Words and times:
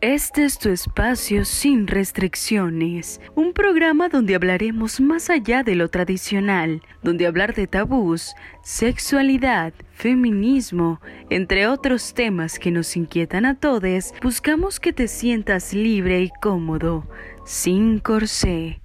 Este 0.00 0.44
es 0.44 0.60
tu 0.60 0.68
espacio 0.68 1.44
sin 1.44 1.88
restricciones, 1.88 3.20
un 3.34 3.52
programa 3.52 4.08
donde 4.08 4.36
hablaremos 4.36 5.00
más 5.00 5.28
allá 5.28 5.64
de 5.64 5.74
lo 5.74 5.88
tradicional, 5.88 6.82
donde 7.02 7.26
hablar 7.26 7.52
de 7.52 7.66
tabús, 7.66 8.36
sexualidad, 8.62 9.72
feminismo, 9.90 11.00
entre 11.30 11.66
otros 11.66 12.14
temas 12.14 12.60
que 12.60 12.70
nos 12.70 12.96
inquietan 12.96 13.44
a 13.44 13.56
todos, 13.56 14.14
buscamos 14.22 14.78
que 14.78 14.92
te 14.92 15.08
sientas 15.08 15.74
libre 15.74 16.22
y 16.22 16.30
cómodo, 16.40 17.04
sin 17.44 17.98
corsé. 17.98 18.80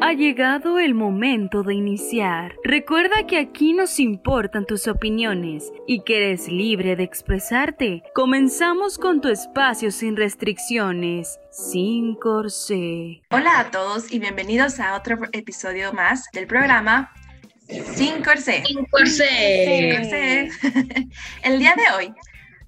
Ha 0.00 0.12
llegado 0.12 0.78
el 0.78 0.94
momento 0.94 1.62
de 1.62 1.74
iniciar. 1.74 2.56
Recuerda 2.64 3.26
que 3.26 3.38
aquí 3.38 3.72
nos 3.72 4.00
importan 4.00 4.66
tus 4.66 4.88
opiniones 4.88 5.72
y 5.86 6.02
que 6.02 6.16
eres 6.16 6.48
libre 6.48 6.96
de 6.96 7.04
expresarte. 7.04 8.02
Comenzamos 8.14 8.98
con 8.98 9.20
tu 9.20 9.28
espacio 9.28 9.90
sin 9.90 10.16
restricciones, 10.16 11.38
sin 11.50 12.16
corsé. 12.16 13.22
Hola 13.30 13.60
a 13.60 13.70
todos 13.70 14.12
y 14.12 14.18
bienvenidos 14.18 14.80
a 14.80 14.96
otro 14.96 15.18
episodio 15.32 15.92
más 15.92 16.24
del 16.32 16.46
programa 16.46 17.12
Sin 17.68 18.22
Corsé. 18.22 18.62
Sin 18.66 18.84
Corsé. 18.86 20.50
el 21.42 21.58
día 21.58 21.74
de 21.76 21.96
hoy 21.96 22.14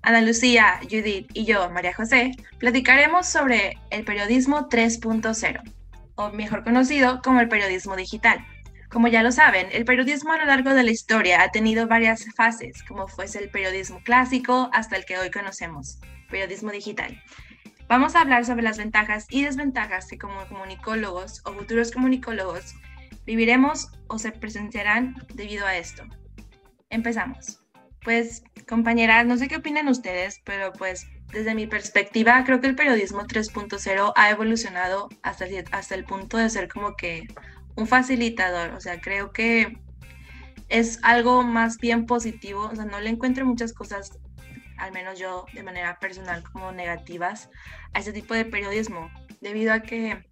Ana 0.03 0.21
Lucía, 0.21 0.79
Judith 0.85 1.29
y 1.35 1.45
yo, 1.45 1.69
María 1.71 1.93
José, 1.93 2.31
platicaremos 2.59 3.27
sobre 3.27 3.77
el 3.91 4.05
periodismo 4.05 4.69
3.0 4.69 5.77
o 6.17 6.31
mejor 6.31 6.65
conocido 6.65 7.21
como 7.23 7.41
el 7.41 7.49
periodismo 7.49 7.97
digital. 7.97 8.45
Como 8.91 9.09
ya 9.09 9.23
lo 9.23 9.33
saben, 9.33 9.69
el 9.73 9.85
periodismo 9.85 10.33
a 10.33 10.39
lo 10.39 10.47
largo 10.47 10.75
de 10.75 10.83
la 10.83 10.91
historia 10.91 11.43
ha 11.43 11.51
tenido 11.51 11.87
varias 11.87 12.27
fases, 12.35 12.83
como 12.85 13.09
fuese 13.09 13.39
el 13.39 13.51
periodismo 13.51 14.01
clásico 14.03 14.71
hasta 14.73 14.97
el 14.97 15.05
que 15.05 15.19
hoy 15.19 15.31
conocemos, 15.31 15.99
periodismo 16.31 16.71
digital. 16.71 17.21
Vamos 17.89 18.17
a 18.17 18.21
hablar 18.21 18.45
sobre 18.45 18.63
las 18.63 18.79
ventajas 18.79 19.27
y 19.31 19.45
desventajas 19.45 20.09
que 20.09 20.19
como 20.19 20.47
comunicólogos 20.47 21.43
o 21.45 21.53
futuros 21.53 21.93
comunicólogos 21.93 22.75
viviremos 23.27 23.91
o 24.09 24.19
se 24.19 24.33
presenciarán 24.33 25.15
debido 25.35 25.67
a 25.67 25.77
esto. 25.77 26.05
Empezamos. 26.91 27.61
Pues, 28.03 28.43
compañeras, 28.69 29.27
no 29.27 29.37
sé 29.37 29.49
qué 29.49 29.57
opinan 29.57 29.89
ustedes, 29.89 30.41
pero 30.45 30.73
pues 30.73 31.07
desde 31.33 31.55
mi 31.55 31.67
perspectiva, 31.67 32.43
creo 32.45 32.61
que 32.61 32.69
el 32.69 32.77
periodismo 32.77 33.23
3.0 33.23 34.13
ha 34.15 34.31
evolucionado 34.31 35.09
hasta 35.23 35.47
el, 35.95 36.05
punto 36.05 36.37
de 36.37 36.49
ser 36.49 36.69
como 36.69 36.97
que 36.97 37.27
un 37.75 37.87
facilitador. 37.87 38.71
O 38.75 38.81
sea, 38.81 39.01
creo 39.01 39.33
que 39.33 39.79
es 40.69 40.99
algo 41.03 41.43
más 41.43 41.79
bien 41.79 42.07
positivo. 42.07 42.69
O 42.73 42.75
sea, 42.75 42.85
no 42.85 43.01
le 43.01 43.11
encuentro 43.11 43.45
muchas 43.45 43.73
cosas, 43.73 44.19
al 44.79 44.93
menos 44.93 45.19
yo 45.19 45.47
de 45.53 45.63
manera 45.63 45.99
personal, 45.99 46.43
como 46.45 46.73
negativas 46.73 47.51
a 47.93 48.01
ese 48.01 48.13
tipo 48.13 48.35
de 48.35 48.45
periodismo, 48.45 49.11
debido 49.41 49.73
a 49.73 49.81
que 49.81 50.25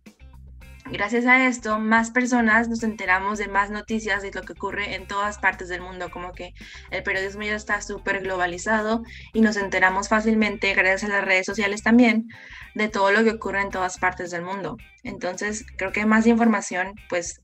Gracias 0.90 1.24
a 1.24 1.46
esto, 1.46 1.78
más 1.78 2.10
personas 2.10 2.68
nos 2.68 2.82
enteramos 2.82 3.38
de 3.38 3.48
más 3.48 3.70
noticias 3.70 4.22
de 4.22 4.30
lo 4.32 4.42
que 4.42 4.52
ocurre 4.52 4.94
en 4.94 5.06
todas 5.06 5.38
partes 5.38 5.68
del 5.70 5.80
mundo, 5.80 6.10
como 6.10 6.32
que 6.32 6.52
el 6.90 7.02
periodismo 7.02 7.42
ya 7.42 7.56
está 7.56 7.80
súper 7.80 8.20
globalizado 8.20 9.02
y 9.32 9.40
nos 9.40 9.56
enteramos 9.56 10.08
fácilmente, 10.08 10.74
gracias 10.74 11.04
a 11.04 11.14
las 11.14 11.24
redes 11.24 11.46
sociales 11.46 11.82
también, 11.82 12.28
de 12.74 12.88
todo 12.88 13.12
lo 13.12 13.24
que 13.24 13.30
ocurre 13.30 13.62
en 13.62 13.70
todas 13.70 13.98
partes 13.98 14.30
del 14.30 14.42
mundo. 14.42 14.76
Entonces, 15.04 15.64
creo 15.78 15.90
que 15.90 16.04
más 16.04 16.26
información, 16.26 16.94
pues, 17.08 17.40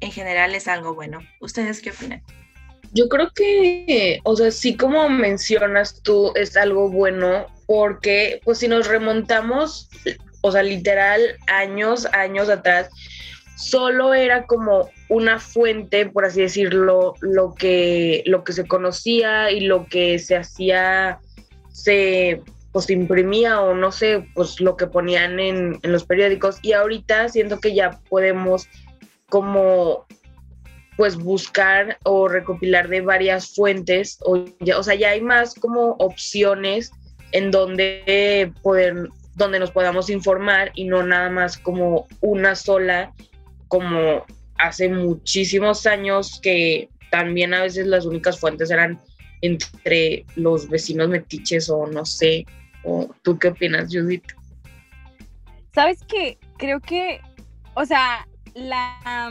en 0.00 0.10
general 0.10 0.54
es 0.54 0.66
algo 0.66 0.94
bueno. 0.94 1.20
¿Ustedes 1.40 1.82
qué 1.82 1.90
opinan? 1.90 2.22
Yo 2.92 3.10
creo 3.10 3.30
que, 3.34 4.20
o 4.24 4.34
sea, 4.34 4.50
sí 4.50 4.76
como 4.76 5.10
mencionas 5.10 6.00
tú, 6.02 6.32
es 6.36 6.56
algo 6.56 6.88
bueno 6.88 7.48
porque, 7.66 8.40
pues, 8.44 8.58
si 8.58 8.68
nos 8.68 8.88
remontamos 8.88 9.90
o 10.48 10.52
sea, 10.52 10.62
literal, 10.62 11.20
años, 11.46 12.06
años 12.12 12.48
atrás, 12.48 12.88
solo 13.56 14.14
era 14.14 14.46
como 14.46 14.90
una 15.08 15.38
fuente, 15.38 16.06
por 16.06 16.24
así 16.24 16.40
decirlo, 16.40 17.14
lo 17.20 17.54
que, 17.54 18.22
lo 18.26 18.44
que 18.44 18.52
se 18.52 18.66
conocía 18.66 19.50
y 19.50 19.60
lo 19.60 19.86
que 19.86 20.18
se 20.18 20.36
hacía, 20.36 21.18
se 21.72 22.42
pues 22.72 22.90
imprimía 22.90 23.60
o 23.60 23.74
no 23.74 23.90
sé, 23.90 24.28
pues 24.34 24.60
lo 24.60 24.76
que 24.76 24.86
ponían 24.86 25.40
en, 25.40 25.78
en 25.82 25.92
los 25.92 26.04
periódicos. 26.04 26.58
Y 26.62 26.72
ahorita 26.72 27.28
siento 27.28 27.60
que 27.60 27.74
ya 27.74 27.98
podemos 28.08 28.68
como 29.28 30.06
pues 30.98 31.16
buscar 31.16 31.96
o 32.02 32.26
recopilar 32.26 32.88
de 32.88 33.00
varias 33.00 33.54
fuentes, 33.54 34.18
o, 34.22 34.44
ya, 34.58 34.78
o 34.78 34.82
sea, 34.82 34.96
ya 34.96 35.10
hay 35.10 35.20
más 35.20 35.54
como 35.54 35.92
opciones 36.00 36.90
en 37.30 37.52
donde 37.52 38.52
poder, 38.62 39.08
donde 39.38 39.60
nos 39.60 39.70
podamos 39.70 40.10
informar 40.10 40.72
y 40.74 40.84
no 40.84 41.02
nada 41.02 41.30
más 41.30 41.56
como 41.56 42.06
una 42.20 42.54
sola, 42.54 43.14
como 43.68 44.26
hace 44.58 44.88
muchísimos 44.88 45.86
años 45.86 46.40
que 46.42 46.88
también 47.10 47.54
a 47.54 47.62
veces 47.62 47.86
las 47.86 48.04
únicas 48.04 48.38
fuentes 48.38 48.70
eran 48.70 48.98
entre 49.40 50.26
los 50.34 50.68
vecinos 50.68 51.08
metiches 51.08 51.70
o 51.70 51.86
no 51.86 52.04
sé. 52.04 52.44
O, 52.82 53.08
¿Tú 53.22 53.38
qué 53.38 53.48
opinas, 53.48 53.88
Judith? 53.90 54.24
Sabes 55.72 56.02
que 56.04 56.38
creo 56.58 56.80
que, 56.80 57.20
o 57.74 57.84
sea, 57.86 58.26
la 58.54 59.30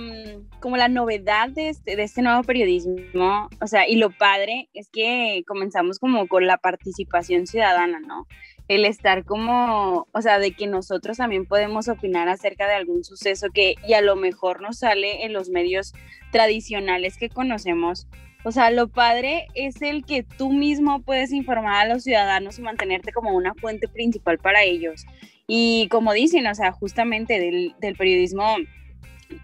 como 0.62 0.78
la 0.78 0.88
novedad 0.88 1.50
de 1.50 1.70
este, 1.70 1.98
de 1.98 2.04
este 2.04 2.22
nuevo 2.22 2.44
periodismo, 2.44 3.50
o 3.60 3.68
sea, 3.68 3.88
y 3.88 3.98
lo 3.98 4.12
padre 4.12 4.70
es 4.74 4.88
que 4.90 5.44
comenzamos 5.46 6.00
como 6.00 6.28
con 6.28 6.48
la 6.48 6.58
participación 6.58 7.46
ciudadana, 7.46 8.00
¿no? 8.00 8.26
El 8.68 8.86
estar 8.86 9.24
como, 9.24 10.08
o 10.12 10.22
sea, 10.22 10.40
de 10.40 10.52
que 10.52 10.68
nosotros 10.68 11.18
también 11.18 11.46
podemos 11.46 11.88
opinar 11.88 12.28
acerca 12.28 12.68
de 12.68 12.74
algún 12.74 13.04
suceso 13.04 13.48
que 13.54 13.76
y 13.88 13.94
a 13.94 14.02
lo 14.02 14.16
mejor 14.16 14.62
nos 14.62 14.80
sale 14.80 15.26
en 15.26 15.34
los 15.34 15.50
medios 15.50 15.94
tradicionales 16.32 17.18
que 17.18 17.30
conocemos. 17.30 18.08
O 18.44 18.52
sea, 18.52 18.70
lo 18.72 18.88
padre 18.88 19.48
es 19.56 19.82
el 19.82 20.06
que 20.06 20.24
tú 20.24 20.52
mismo 20.52 21.02
puedes 21.02 21.32
informar 21.32 21.86
a 21.86 21.94
los 21.94 22.04
ciudadanos 22.04 22.60
y 22.60 22.62
mantenerte 22.62 23.12
como 23.12 23.36
una 23.36 23.54
fuente 23.56 23.88
principal 23.88 24.38
para 24.38 24.64
ellos. 24.64 25.06
Y 25.48 25.88
como 25.90 26.14
dicen, 26.14 26.46
o 26.48 26.56
sea, 26.56 26.72
justamente 26.72 27.40
del, 27.40 27.74
del 27.80 27.96
periodismo 27.96 28.56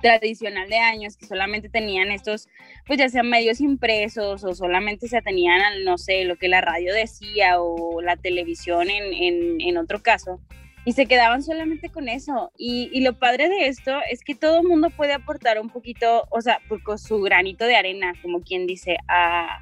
tradicional 0.01 0.69
de 0.69 0.77
años 0.77 1.17
que 1.17 1.25
solamente 1.25 1.69
tenían 1.69 2.11
estos, 2.11 2.47
pues 2.85 2.99
ya 2.99 3.09
sean 3.09 3.29
medios 3.29 3.61
impresos 3.61 4.43
o 4.43 4.55
solamente 4.55 5.07
se 5.07 5.17
atenían 5.17 5.61
al, 5.61 5.83
no 5.83 5.97
sé, 5.97 6.25
lo 6.25 6.35
que 6.37 6.47
la 6.47 6.61
radio 6.61 6.93
decía 6.93 7.59
o 7.61 8.01
la 8.01 8.15
televisión 8.17 8.89
en, 8.89 9.61
en, 9.61 9.77
otro 9.77 10.01
caso, 10.01 10.39
y 10.85 10.93
se 10.93 11.05
quedaban 11.05 11.43
solamente 11.43 11.89
con 11.89 12.09
eso. 12.09 12.51
Y, 12.57 12.89
y 12.91 13.01
lo 13.01 13.17
padre 13.17 13.49
de 13.49 13.67
esto 13.67 13.99
es 14.09 14.23
que 14.23 14.35
todo 14.35 14.61
el 14.61 14.67
mundo 14.67 14.89
puede 14.89 15.13
aportar 15.13 15.59
un 15.59 15.69
poquito, 15.69 16.25
o 16.29 16.41
sea, 16.41 16.59
pues, 16.67 16.83
con 16.83 16.97
su 16.97 17.21
granito 17.21 17.65
de 17.65 17.75
arena, 17.75 18.13
como 18.21 18.41
quien 18.41 18.67
dice, 18.67 18.97
a, 19.07 19.61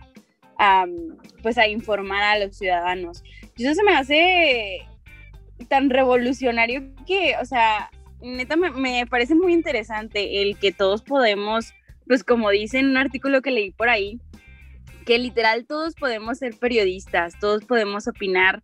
a, 0.58 0.86
pues 1.42 1.58
a 1.58 1.68
informar 1.68 2.24
a 2.24 2.40
los 2.40 2.58
ciudadanos. 2.58 3.24
Y 3.56 3.66
eso 3.66 3.76
se 3.76 3.84
me 3.84 3.96
hace 3.96 4.88
tan 5.68 5.90
revolucionario 5.90 6.84
que, 7.06 7.36
o 7.40 7.46
sea, 7.46 7.92
neta 8.22 8.56
me, 8.56 9.06
parece 9.08 9.36
muy 9.36 9.54
interesante 9.54 10.42
el 10.42 10.58
que 10.58 10.72
todos 10.72 11.02
podemos, 11.02 11.74
pues 12.08 12.24
como 12.24 12.50
dice 12.50 12.80
en 12.80 12.90
un 12.90 12.98
artículo 12.98 13.42
que 13.42 13.52
leí 13.52 13.72
por 13.72 13.90
ahí, 13.90 14.20
que 15.06 15.18
literal 15.18 15.66
todos 15.66 15.96
podemos 15.96 16.38
ser 16.38 16.56
periodistas, 16.58 17.40
todos 17.40 17.66
podemos 17.66 18.08
opinar 18.08 18.64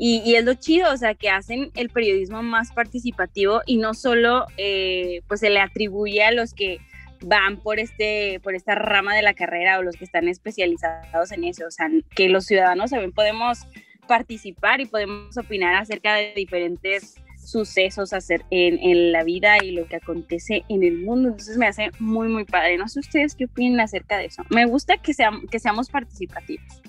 y, 0.00 0.36
es 0.36 0.44
lo 0.44 0.54
chido, 0.54 0.92
o 0.92 0.96
sea, 0.96 1.14
que 1.14 1.28
hacen 1.28 1.72
el 1.74 1.88
periodismo 1.88 2.42
más 2.42 2.70
participativo 2.72 3.62
y 3.66 3.78
no 3.78 3.94
solo 3.94 4.46
eh, 4.56 5.22
pues 5.26 5.40
se 5.40 5.50
le 5.50 5.58
atribuye 5.58 6.22
a 6.22 6.30
los 6.30 6.54
que 6.54 6.78
van 7.20 7.56
por, 7.56 7.80
este, 7.80 8.38
por 8.44 8.54
esta 8.54 8.76
rama 8.76 9.16
de 9.16 9.22
la 9.22 9.34
carrera 9.34 9.78
o 9.78 9.82
los 9.82 9.96
que 9.96 10.04
están 10.04 10.28
especializados 10.28 11.32
en 11.32 11.42
eso, 11.42 11.66
o 11.66 11.70
sea, 11.72 11.90
que 12.14 12.28
los 12.28 12.46
ciudadanos 12.46 12.90
también 12.90 13.10
podemos 13.10 13.66
participar 14.06 14.80
y 14.80 14.86
podemos 14.86 15.36
opinar 15.36 15.74
acerca 15.74 16.14
de 16.14 16.32
diferentes 16.34 17.16
sucesos 17.48 18.12
hacer 18.12 18.44
en, 18.50 18.78
en, 18.78 19.10
la 19.10 19.24
vida 19.24 19.56
y 19.64 19.70
lo 19.70 19.86
que 19.86 19.96
acontece 19.96 20.64
en 20.68 20.82
el 20.82 20.98
mundo. 20.98 21.30
Entonces 21.30 21.56
me 21.56 21.66
hace 21.66 21.90
muy, 21.98 22.28
muy 22.28 22.44
padre. 22.44 22.76
No 22.76 22.88
sé 22.88 23.00
ustedes 23.00 23.34
qué 23.34 23.46
opinan 23.46 23.80
acerca 23.80 24.18
de 24.18 24.26
eso. 24.26 24.44
Me 24.50 24.66
gusta 24.66 24.98
que, 24.98 25.14
seamos 25.14 25.44
que 25.50 25.58
seamos 25.58 25.88
participativos. 25.88 26.82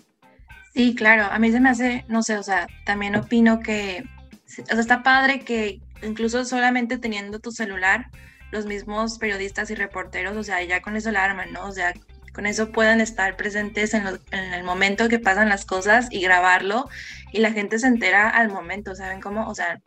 Sí, 0.73 0.95
claro. 0.95 1.23
A 1.31 1.39
mí 1.39 1.51
se 1.51 1.59
me 1.59 1.69
hace, 1.69 2.03
no 2.07 2.23
sé, 2.23 2.37
o 2.37 2.43
sea, 2.43 2.67
también 2.85 3.15
opino 3.15 3.59
que, 3.59 4.03
o 4.45 4.65
sea, 4.65 4.79
está 4.79 5.01
padre 5.01 5.39
que 5.39 5.79
incluso 6.03 6.43
solamente 6.43 6.97
teniendo 6.97 7.39
tu 7.39 7.51
celular, 7.51 8.07
los 8.51 8.65
mismos 8.65 9.17
periodistas 9.17 9.71
y 9.71 9.75
reporteros, 9.75 10.35
o 10.35 10.43
sea, 10.43 10.61
ya 10.63 10.81
con 10.81 10.95
eso 10.95 11.11
la 11.11 11.23
arman, 11.23 11.53
¿no? 11.53 11.65
O 11.65 11.71
sea, 11.71 11.93
con 12.33 12.45
eso 12.45 12.71
puedan 12.71 12.99
estar 12.99 13.37
presentes 13.37 13.93
en, 13.93 14.03
en, 14.31 14.53
el 14.53 14.63
momento 14.63 15.07
que 15.07 15.19
pasan 15.19 15.49
las 15.49 15.65
cosas 15.65 16.07
y 16.11 16.21
grabarlo 16.21 16.89
y 17.31 17.39
la 17.39 17.51
gente 17.51 17.79
se 17.79 17.87
entera 17.87 18.29
al 18.29 18.49
momento, 18.49 18.95
¿saben 18.95 19.21
cómo? 19.21 19.47
O 19.47 19.55
sea, 19.55 19.81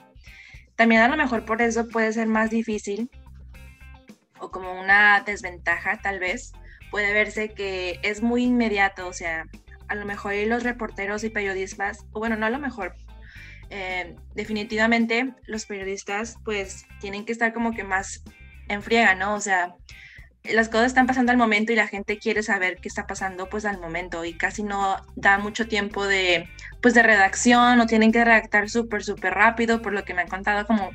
también 0.82 1.02
a 1.02 1.06
lo 1.06 1.16
mejor 1.16 1.44
por 1.44 1.62
eso 1.62 1.86
puede 1.86 2.12
ser 2.12 2.26
más 2.26 2.50
difícil 2.50 3.08
o 4.40 4.50
como 4.50 4.80
una 4.80 5.22
desventaja 5.24 6.00
tal 6.02 6.18
vez, 6.18 6.50
puede 6.90 7.12
verse 7.12 7.50
que 7.50 8.00
es 8.02 8.20
muy 8.20 8.42
inmediato, 8.42 9.06
o 9.06 9.12
sea, 9.12 9.46
a 9.86 9.94
lo 9.94 10.04
mejor 10.04 10.34
los 10.48 10.64
reporteros 10.64 11.22
y 11.22 11.30
periodistas, 11.30 12.04
o 12.10 12.18
bueno, 12.18 12.34
no 12.34 12.46
a 12.46 12.50
lo 12.50 12.58
mejor, 12.58 12.96
eh, 13.70 14.16
definitivamente 14.34 15.32
los 15.44 15.66
periodistas 15.66 16.36
pues 16.44 16.84
tienen 16.98 17.24
que 17.26 17.30
estar 17.30 17.52
como 17.52 17.70
que 17.70 17.84
más 17.84 18.24
en 18.66 18.82
friega, 18.82 19.14
¿no? 19.14 19.36
O 19.36 19.40
sea, 19.40 19.76
las 20.44 20.68
cosas 20.68 20.88
están 20.88 21.06
pasando 21.06 21.30
al 21.30 21.38
momento 21.38 21.72
y 21.72 21.76
la 21.76 21.86
gente 21.86 22.18
quiere 22.18 22.42
saber 22.42 22.78
qué 22.80 22.88
está 22.88 23.06
pasando 23.06 23.48
pues 23.48 23.64
al 23.64 23.78
momento 23.78 24.24
y 24.24 24.34
casi 24.34 24.64
no 24.64 24.96
da 25.14 25.38
mucho 25.38 25.68
tiempo 25.68 26.04
de 26.04 26.48
pues 26.80 26.94
de 26.94 27.02
redacción 27.02 27.80
o 27.80 27.86
tienen 27.86 28.10
que 28.10 28.24
redactar 28.24 28.68
súper 28.68 29.04
súper 29.04 29.34
rápido 29.34 29.82
por 29.82 29.92
lo 29.92 30.04
que 30.04 30.14
me 30.14 30.22
han 30.22 30.28
contado 30.28 30.66
como 30.66 30.90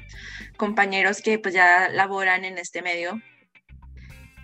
compañeros 0.57 1.21
que 1.21 1.39
pues 1.39 1.53
ya 1.53 1.87
laboran 1.89 2.43
en 2.43 2.57
este 2.57 2.81
medio. 2.81 3.21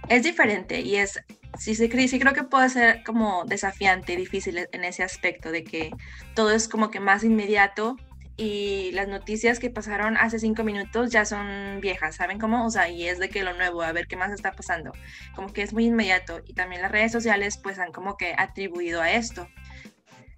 Es 0.10 0.24
diferente 0.24 0.82
y 0.82 0.96
es 0.96 1.20
sí, 1.58 1.76
sí, 1.76 1.90
creo 1.90 2.34
que 2.34 2.44
puede 2.44 2.70
ser 2.70 3.04
como 3.04 3.44
desafiante 3.46 4.14
y 4.14 4.18
difícil 4.18 4.68
en 4.72 4.84
ese 4.84 5.04
aspecto 5.04 5.52
de 5.52 5.64
que 5.64 5.92
todo 6.34 6.52
es 6.52 6.68
como 6.68 6.92
que 6.92 7.00
más 7.00 7.24
inmediato 7.24 7.98
y 8.36 8.92
las 8.94 9.08
noticias 9.08 9.60
que 9.60 9.70
pasaron 9.70 10.18
hace 10.18 10.40
cinco 10.40 10.64
minutos 10.64 11.12
ya 11.12 11.24
son 11.24 11.80
viejas, 11.82 12.16
¿saben 12.16 12.40
cómo? 12.40 12.66
O 12.66 12.70
sea, 12.72 12.90
y 12.90 13.08
es 13.08 13.20
de 13.20 13.30
que 13.30 13.44
lo 13.44 13.54
nuevo, 13.54 13.84
a 13.84 13.92
ver 13.92 14.08
qué 14.08 14.16
más 14.16 14.32
está 14.32 14.54
pasando. 14.54 14.92
Como 15.36 15.54
que 15.54 15.62
es 15.62 15.74
muy 15.74 15.86
inmediato 15.86 16.42
y 16.48 16.54
también 16.54 16.82
las 16.82 16.92
redes 16.92 17.12
sociales 17.12 17.60
pues 17.62 17.78
han 17.78 17.92
como 17.92 18.18
que 18.18 18.34
atribuido 18.38 19.02
a 19.02 19.12
esto. 19.12 19.48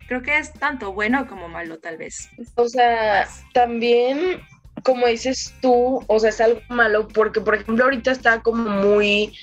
Creo 0.07 0.21
que 0.21 0.37
es 0.37 0.51
tanto 0.53 0.93
bueno 0.93 1.25
como 1.27 1.47
malo 1.47 1.79
tal 1.79 1.97
vez. 1.97 2.29
O 2.55 2.67
sea, 2.67 3.27
también 3.53 4.41
como 4.83 5.07
dices 5.07 5.53
tú, 5.61 6.03
o 6.05 6.19
sea, 6.19 6.29
es 6.29 6.41
algo 6.41 6.61
malo 6.69 7.07
porque 7.07 7.39
por 7.39 7.55
ejemplo 7.55 7.85
ahorita 7.85 8.11
está 8.11 8.41
como 8.41 8.69
muy 8.69 9.33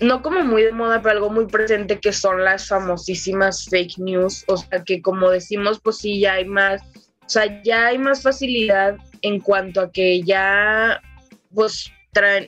no 0.00 0.22
como 0.22 0.44
muy 0.44 0.62
de 0.62 0.72
moda, 0.72 1.02
pero 1.02 1.16
algo 1.16 1.30
muy 1.30 1.46
presente 1.46 1.98
que 1.98 2.12
son 2.12 2.44
las 2.44 2.68
famosísimas 2.68 3.64
fake 3.68 3.98
news, 3.98 4.44
o 4.46 4.56
sea, 4.56 4.84
que 4.84 5.02
como 5.02 5.28
decimos, 5.28 5.80
pues 5.82 5.98
sí, 5.98 6.20
ya 6.20 6.34
hay 6.34 6.44
más 6.44 6.80
o 7.28 7.30
sea, 7.30 7.60
ya 7.62 7.88
hay 7.88 7.98
más 7.98 8.22
facilidad 8.22 8.96
en 9.20 9.40
cuanto 9.40 9.82
a 9.82 9.92
que 9.92 10.22
ya, 10.22 10.98
pues, 11.54 11.92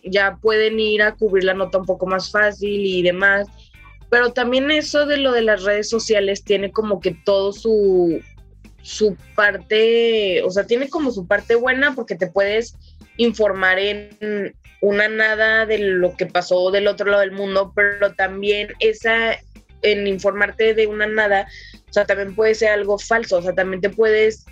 ya 0.04 0.38
pueden 0.40 0.80
ir 0.80 1.02
a 1.02 1.14
cubrir 1.14 1.44
la 1.44 1.52
nota 1.52 1.76
un 1.76 1.84
poco 1.84 2.06
más 2.06 2.30
fácil 2.30 2.86
y 2.86 3.02
demás. 3.02 3.46
Pero 4.08 4.32
también 4.32 4.70
eso 4.70 5.04
de 5.04 5.18
lo 5.18 5.32
de 5.32 5.42
las 5.42 5.64
redes 5.64 5.90
sociales 5.90 6.44
tiene 6.44 6.72
como 6.72 6.98
que 6.98 7.14
todo 7.26 7.52
su, 7.52 8.22
su 8.80 9.18
parte, 9.36 10.42
o 10.44 10.50
sea, 10.50 10.64
tiene 10.64 10.88
como 10.88 11.10
su 11.10 11.26
parte 11.26 11.56
buena 11.56 11.94
porque 11.94 12.14
te 12.14 12.28
puedes 12.28 12.74
informar 13.18 13.78
en 13.78 14.56
una 14.80 15.08
nada 15.08 15.66
de 15.66 15.76
lo 15.76 16.16
que 16.16 16.24
pasó 16.24 16.70
del 16.70 16.88
otro 16.88 17.10
lado 17.10 17.20
del 17.20 17.32
mundo, 17.32 17.74
pero 17.76 18.14
también 18.14 18.68
esa, 18.78 19.36
en 19.82 20.06
informarte 20.06 20.72
de 20.72 20.86
una 20.86 21.06
nada, 21.06 21.46
o 21.86 21.92
sea, 21.92 22.06
también 22.06 22.34
puede 22.34 22.54
ser 22.54 22.70
algo 22.70 22.98
falso, 22.98 23.36
o 23.36 23.42
sea, 23.42 23.54
también 23.54 23.82
te 23.82 23.90
puedes 23.90 24.46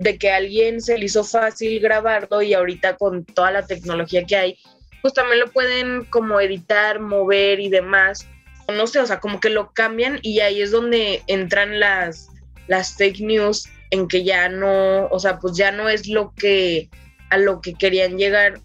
de 0.00 0.16
que 0.16 0.30
a 0.30 0.36
alguien 0.36 0.80
se 0.80 0.96
le 0.96 1.04
hizo 1.04 1.22
fácil 1.22 1.78
grabarlo 1.78 2.40
y 2.40 2.54
ahorita 2.54 2.96
con 2.96 3.24
toda 3.24 3.52
la 3.52 3.66
tecnología 3.66 4.24
que 4.24 4.34
hay, 4.34 4.58
pues 5.02 5.12
también 5.12 5.40
lo 5.40 5.50
pueden 5.52 6.06
como 6.06 6.40
editar, 6.40 7.00
mover 7.00 7.60
y 7.60 7.68
demás. 7.68 8.26
No 8.74 8.86
sé, 8.86 8.98
o 9.00 9.06
sea, 9.06 9.20
como 9.20 9.40
que 9.40 9.50
lo 9.50 9.72
cambian 9.72 10.18
y 10.22 10.40
ahí 10.40 10.62
es 10.62 10.70
donde 10.70 11.22
entran 11.26 11.78
las, 11.78 12.28
las 12.66 12.96
fake 12.96 13.20
news 13.20 13.68
en 13.90 14.08
que 14.08 14.24
ya 14.24 14.48
no, 14.48 15.06
o 15.08 15.18
sea, 15.18 15.38
pues 15.38 15.56
ya 15.56 15.70
no 15.70 15.88
es 15.90 16.08
lo 16.08 16.32
que 16.34 16.88
a 17.28 17.36
lo 17.36 17.60
que 17.60 17.74
querían 17.74 18.16
llegar. 18.16 18.58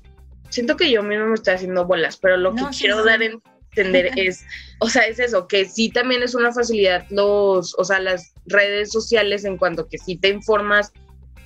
Siento 0.49 0.77
que 0.77 0.89
yo 0.89 1.03
mismo 1.03 1.27
me 1.27 1.33
estoy 1.33 1.55
haciendo 1.55 1.85
bolas, 1.85 2.15
pero 2.15 2.37
lo 2.37 2.55
que 2.55 2.63
quiero 2.79 3.03
dar 3.03 3.21
a 3.21 3.25
entender 3.25 4.11
es, 4.15 4.45
o 4.79 4.89
sea, 4.89 5.01
es 5.01 5.19
eso, 5.19 5.47
que 5.47 5.65
sí 5.65 5.89
también 5.89 6.23
es 6.23 6.33
una 6.33 6.53
facilidad 6.53 7.05
los, 7.09 7.75
o 7.77 7.83
sea, 7.83 7.99
las 7.99 8.31
redes 8.45 8.93
sociales 8.93 9.43
en 9.43 9.57
cuanto 9.57 9.89
que 9.89 9.97
sí 9.97 10.15
te 10.15 10.29
informas 10.29 10.93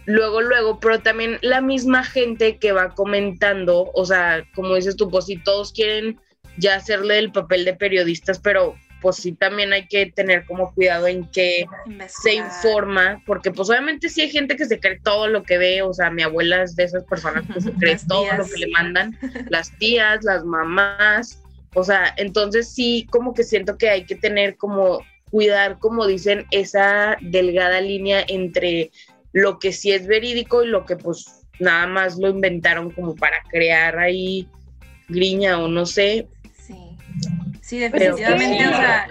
luego, 0.10 0.42
luego, 0.42 0.80
pero 0.80 1.00
también 1.00 1.38
la 1.42 1.62
misma 1.62 2.04
gente 2.04 2.58
que 2.58 2.72
va 2.72 2.96
comentando, 2.96 3.92
o 3.94 4.06
sea, 4.06 4.44
como 4.56 4.74
dices 4.74 4.96
tú, 4.96 5.08
pues 5.08 5.26
si 5.26 5.38
todos 5.38 5.72
quieren 5.72 6.20
ya 6.58 6.76
hacerle 6.76 7.20
el 7.20 7.32
papel 7.32 7.64
de 7.64 7.76
periodistas, 7.76 8.40
pero 8.40 8.76
pues 9.04 9.18
sí 9.18 9.34
también 9.34 9.72
hay 9.72 9.88
que 9.88 10.08
tener 10.08 10.46
como 10.46 10.74
cuidado 10.74 11.06
en 11.06 11.30
que 11.30 11.64
se 12.08 12.34
informa, 12.34 13.22
porque 13.28 13.52
pues 13.52 13.70
obviamente 13.70 14.10
sí 14.10 14.22
hay 14.22 14.32
gente 14.32 14.56
que 14.56 14.66
se 14.66 14.80
cree 14.80 15.00
todo 15.00 15.28
lo 15.28 15.44
que 15.44 15.60
ve, 15.60 15.84
o 15.84 15.94
sea, 15.94 16.10
mi 16.10 16.24
abuela 16.24 16.64
es 16.64 16.76
de 16.76 16.86
esas 16.86 17.04
personas 17.04 17.44
que 17.54 17.62
se 17.62 17.72
cree 17.80 17.98
todo 18.08 18.26
lo 18.36 18.46
que 18.46 18.58
le 18.58 18.68
mandan, 18.72 19.16
las 19.50 19.72
tías, 19.78 20.24
las 20.24 20.44
mamás, 20.44 21.40
o 21.76 21.84
sea, 21.84 22.16
entonces 22.18 22.74
sí 22.74 23.08
como 23.12 23.36
que 23.36 23.44
siento 23.44 23.78
que 23.78 23.90
hay 23.90 24.06
que 24.06 24.16
tener 24.16 24.58
como 24.58 25.06
cuidar, 25.30 25.78
como 25.78 26.08
dicen, 26.08 26.48
esa 26.50 27.16
delgada 27.22 27.80
línea 27.80 28.26
entre 28.28 28.90
lo 29.32 29.60
que 29.60 29.72
sí 29.72 29.92
es 29.92 30.08
verídico 30.08 30.64
y 30.64 30.68
lo 30.68 30.86
que 30.86 30.96
pues 30.96 31.46
nada 31.60 31.88
más 31.88 32.18
lo 32.18 32.30
inventaron 32.30 32.92
como 32.92 33.16
para 33.16 33.38
crear 33.50 34.00
ahí 34.00 34.48
griña 35.08 35.60
o 35.60 35.68
no 35.68 35.86
sé. 35.86 36.28
Sí, 36.58 36.98
sí, 37.62 37.80
definitivamente 37.80 38.64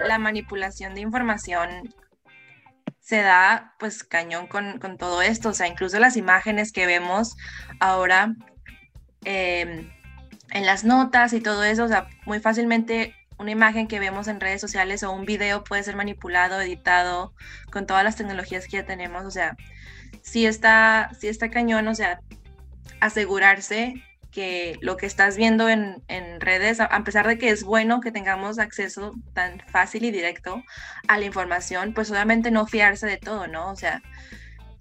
la 0.05 0.17
manipulación 0.17 0.95
de 0.95 1.01
información 1.01 1.93
se 3.09 3.21
da 3.21 3.73
pues 3.79 4.03
cañón 4.03 4.45
con, 4.45 4.97
todo 4.99 5.23
esto, 5.23 5.49
o 5.49 5.53
sea, 5.53 5.67
incluso 5.67 5.97
las 5.97 6.15
imágenes 6.15 6.71
que 6.71 6.85
vemos 6.85 7.35
ahora 7.79 8.35
em, 9.25 9.89
en 10.51 10.65
las 10.65 10.83
notas 10.83 11.33
y 11.33 11.41
todo 11.41 11.63
eso, 11.63 11.85
o 11.85 11.87
sea, 11.87 12.07
muy 12.25 12.39
fácilmente 12.39 13.15
una 13.39 13.49
imagen 13.49 13.87
que 13.87 13.99
vemos 13.99 14.27
en 14.27 14.39
redes 14.39 14.61
sociales 14.61 15.01
o 15.01 15.11
un 15.11 15.25
video 15.25 15.63
puede 15.63 15.81
ser 15.81 15.95
manipulado, 15.95 16.61
editado 16.61 17.33
con 17.71 17.87
todas 17.87 18.03
las 18.03 18.15
tecnologías 18.15 18.65
que 18.65 18.77
ya 18.77 18.85
tenemos, 18.85 19.25
o 19.25 19.31
sea, 19.31 19.57
sí 20.21 20.45
está, 20.45 21.09
sí 21.19 21.27
está 21.27 21.49
cañón, 21.49 21.87
o 21.87 21.95
sea, 21.95 22.19
asegurarse 22.99 23.93
que 24.31 24.77
lo 24.81 24.97
que 24.97 25.05
estás 25.05 25.37
viendo 25.37 25.69
en, 25.69 26.01
redes, 26.39 26.79
a 26.79 27.03
pesar 27.03 27.27
de 27.27 27.37
que 27.37 27.49
es 27.49 27.63
bueno 27.63 27.99
que 27.99 28.11
tengamos 28.11 28.59
acceso 28.59 29.13
tan 29.33 29.59
fácil 29.71 30.05
y 30.05 30.11
directo 30.11 30.63
a 31.07 31.17
la 31.17 31.25
información, 31.25 31.93
pues 31.93 32.11
obviamente 32.11 32.51
no 32.51 32.67
fiarse 32.67 33.07
de 33.07 33.17
todo, 33.17 33.47
¿no? 33.47 33.71
O 33.71 33.75
sea, 33.75 34.01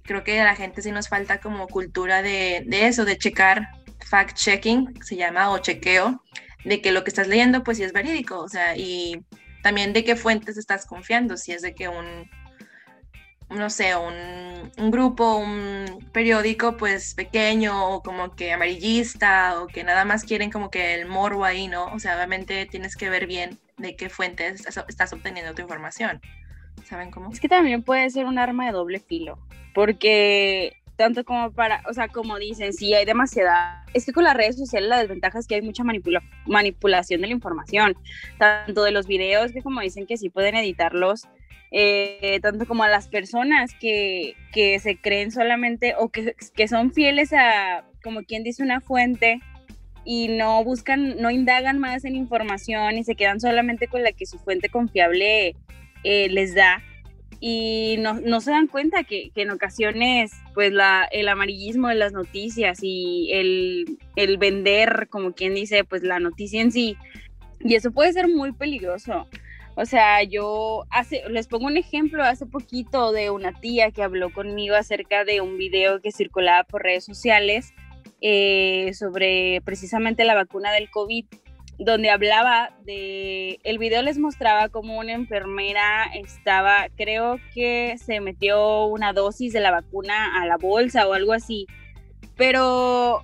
creo 0.03 0.23
que 0.23 0.41
a 0.41 0.45
la 0.45 0.55
gente 0.55 0.83
sí 0.83 0.93
nos 0.93 1.09
falta 1.09 1.41
como 1.41 1.67
cultura 1.67 2.23
de, 2.23 2.63
de 2.67 2.87
eso, 2.87 3.05
de 3.05 3.19
checar 3.19 3.69
fact-checking, 4.11 5.03
se 5.03 5.17
llama, 5.17 5.51
o 5.51 5.59
chequeo, 5.59 6.23
de 6.65 6.81
que 6.81 6.93
lo 6.93 7.03
que 7.05 7.11
estás 7.11 7.29
leyendo 7.29 7.63
pues 7.63 7.79
sí 7.79 7.85
es 7.85 7.93
verídico, 7.93 8.39
o 8.39 8.49
sea, 8.49 8.77
y 8.77 9.25
también 9.63 9.93
de 9.93 10.05
qué 10.05 10.17
fuentes 10.17 10.57
estás 10.57 10.87
confiando, 10.87 11.37
si 11.37 11.53
es 11.53 11.63
de 11.63 11.75
que 11.75 11.89
un 11.89 12.29
no 13.51 13.71
sé, 13.71 13.95
un, 13.97 14.91
grupo, 14.91 15.37
un 15.37 16.07
periódico 16.13 16.77
pues 16.77 17.15
pequeño 17.15 17.95
o 17.95 18.03
como 18.03 18.35
que 18.35 18.53
amarillista 18.53 19.61
o 19.61 19.67
que 19.67 19.85
nada 19.85 20.05
más 20.05 20.25
quieren 20.25 20.51
como 20.51 20.71
que 20.71 20.95
el 20.95 21.07
morbo 21.07 21.45
ahí, 21.45 21.69
¿no? 21.69 21.87
O 21.87 21.99
sea, 21.99 22.17
obviamente 22.17 22.67
tienes 22.67 22.97
que 22.97 23.09
ver 23.09 23.27
bien 23.27 23.59
de 23.79 23.97
qué 23.97 24.11
fuentes 24.11 24.67
estás 24.67 25.13
obteniendo 25.13 25.55
tu 25.55 25.63
información. 25.63 26.21
¿Saben 26.85 27.11
cómo? 27.11 27.31
Es 27.33 27.41
que 27.41 27.49
también 27.49 27.83
puede 27.83 28.09
ser 28.11 28.27
un 28.27 28.39
arma 28.39 28.67
de 28.67 28.73
doble 28.73 29.01
filo, 29.01 29.39
porque 29.75 30.75
tanto 30.97 31.25
como 31.25 31.53
para, 31.53 31.83
o 31.89 31.95
sea, 31.95 32.09
como 32.09 32.39
dicen, 32.39 32.73
sí 32.73 32.93
hay 32.93 33.05
demasiada, 33.05 33.85
es 33.95 34.05
que 34.05 34.13
con 34.13 34.25
las 34.25 34.37
redes 34.37 34.57
sociales 34.57 34.89
la 34.89 34.99
desventaja 34.99 35.39
es 35.39 35.47
que 35.47 35.55
hay 35.55 35.63
mucha 35.63 35.85
manipulación 36.47 37.21
de 37.21 37.29
la 37.29 37.33
información, 37.33 37.97
tanto 38.37 38.83
de 38.83 38.91
los 38.91 39.07
videos 39.07 39.53
que 39.53 39.63
como 39.63 39.81
dicen 39.81 40.07
que 40.07 40.17
sí 40.17 40.29
pueden 40.29 40.57
editarlos 40.57 41.29
eh, 41.71 42.39
tanto 42.43 42.67
como 42.67 42.83
a 42.83 42.89
las 42.89 43.09
personas 43.09 43.73
que, 43.79 44.35
que 44.53 44.79
se 44.79 44.97
creen 44.97 45.31
solamente 45.31 45.95
o 45.99 46.09
que, 46.09 46.35
que, 46.55 46.69
son 46.69 46.93
fieles 46.93 47.33
a, 47.33 47.85
como 48.03 48.23
quien 48.23 48.43
dice, 48.43 48.63
una 48.63 48.81
fuente 48.81 49.41
y 50.05 50.29
no 50.29 50.65
buscan, 50.65 51.21
no 51.21 51.31
indagan 51.31 51.79
más 51.79 52.05
en 52.05 52.17
información 52.17 52.97
y 52.97 53.05
se 53.05 53.15
quedan 53.15 53.41
solamente 53.41 53.89
con 53.89 54.03
la 54.03 54.13
que 54.13 54.27
su 54.27 54.39
fuente 54.39 54.71
confiable 54.71 55.55
eh, 56.05 56.29
les 56.31 56.55
da 56.55 56.83
y 57.41 57.97
no, 57.99 58.15
no, 58.15 58.41
se 58.41 58.51
dan 58.51 58.67
cuenta 58.67 59.05
que, 59.05 59.31
que, 59.35 59.43
en 59.43 59.51
ocasiones 59.51 60.33
pues 60.55 60.73
la, 60.73 61.07
el 61.13 61.29
amarillismo 61.29 61.89
de 61.89 61.95
las 61.95 62.13
noticias 62.13 62.79
y 62.83 63.31
el, 63.33 63.99
el 64.17 64.39
vender, 64.39 65.09
como 65.11 65.33
quien 65.33 65.55
dice, 65.55 65.85
pues 65.85 66.03
la 66.03 66.19
noticia 66.19 66.61
en 66.61 66.73
sí, 66.73 66.97
y 67.61 67.75
eso 67.75 67.93
puede 67.93 68.13
ser 68.13 68.29
muy 68.29 68.53
peligroso. 68.53 69.29
O 69.81 69.87
sea, 69.87 70.25
yo 70.25 70.87
hace, 70.91 71.23
les 71.31 71.47
pongo 71.47 71.67
un 71.67 71.77
ejemplo 71.77 72.25
hace 72.25 72.47
poquito 72.47 73.13
de 73.13 73.31
una 73.31 73.53
tía 73.53 73.93
que 73.93 74.03
habló 74.03 74.33
conmigo 74.33 74.75
acerca 74.75 75.25
de 75.25 75.41
un 75.41 75.57
video 75.57 76.01
que 76.01 76.11
circulaba 76.11 76.65
por 76.65 76.83
redes 76.83 77.05
sociales 77.05 77.73
eh, 78.21 78.91
sobre 78.95 79.61
precisamente 79.65 80.25
la 80.25 80.35
vacuna 80.35 80.73
del 80.73 80.91
COVID, 80.91 81.27
donde 81.79 82.11
hablaba 82.11 82.77
de, 82.87 83.61
el 83.63 83.79
video 83.79 84.03
les 84.03 84.19
mostraba 84.19 84.69
como 84.69 84.99
una 84.99 85.13
enfermera 85.13 86.07
estaba, 86.13 86.89
creo 86.97 87.39
que 87.55 87.95
se 88.05 88.21
metió 88.21 88.87
una 88.87 89.13
dosis 89.13 89.53
de 89.53 89.61
la 89.61 89.71
vacuna 89.71 90.43
a 90.43 90.47
la 90.47 90.57
bolsa 90.57 91.07
o 91.07 91.13
algo 91.13 91.33
así, 91.33 91.69
pero 92.37 93.23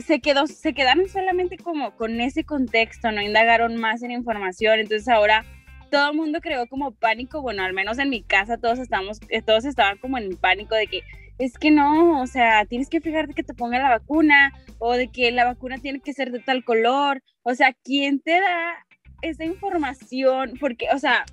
se 0.00 0.20
quedó, 0.20 0.48
se 0.48 0.74
quedaron 0.74 1.08
solamente 1.08 1.58
como 1.58 1.94
con 1.94 2.20
ese 2.20 2.42
contexto, 2.42 3.12
no 3.12 3.22
indagaron 3.22 3.76
más 3.76 4.02
en 4.02 4.10
información, 4.10 4.80
entonces 4.80 5.08
ahora 5.08 5.44
todo 5.90 6.10
el 6.10 6.16
mundo 6.16 6.40
creó 6.40 6.66
como 6.66 6.92
pánico, 6.92 7.42
bueno, 7.42 7.62
al 7.62 7.72
menos 7.72 7.98
en 7.98 8.10
mi 8.10 8.22
casa 8.22 8.58
todos 8.58 8.78
estamos, 8.78 9.20
eh, 9.28 9.42
todos 9.42 9.64
estaban 9.64 9.98
como 9.98 10.18
en 10.18 10.36
pánico 10.36 10.74
de 10.74 10.86
que 10.86 11.02
es 11.38 11.58
que 11.58 11.70
no, 11.70 12.22
o 12.22 12.26
sea, 12.26 12.64
tienes 12.64 12.88
que 12.88 13.00
fijarte 13.00 13.34
que 13.34 13.42
te 13.42 13.54
ponga 13.54 13.78
la 13.78 13.90
vacuna 13.90 14.52
o 14.78 14.94
de 14.94 15.08
que 15.08 15.30
la 15.32 15.44
vacuna 15.44 15.78
tiene 15.78 16.00
que 16.00 16.14
ser 16.14 16.32
de 16.32 16.40
tal 16.40 16.64
color, 16.64 17.22
o 17.42 17.54
sea, 17.54 17.74
¿quién 17.84 18.20
te 18.20 18.40
da 18.40 18.86
esa 19.22 19.44
información? 19.44 20.54
Porque, 20.58 20.86
o 20.94 20.98
sea, 20.98 21.24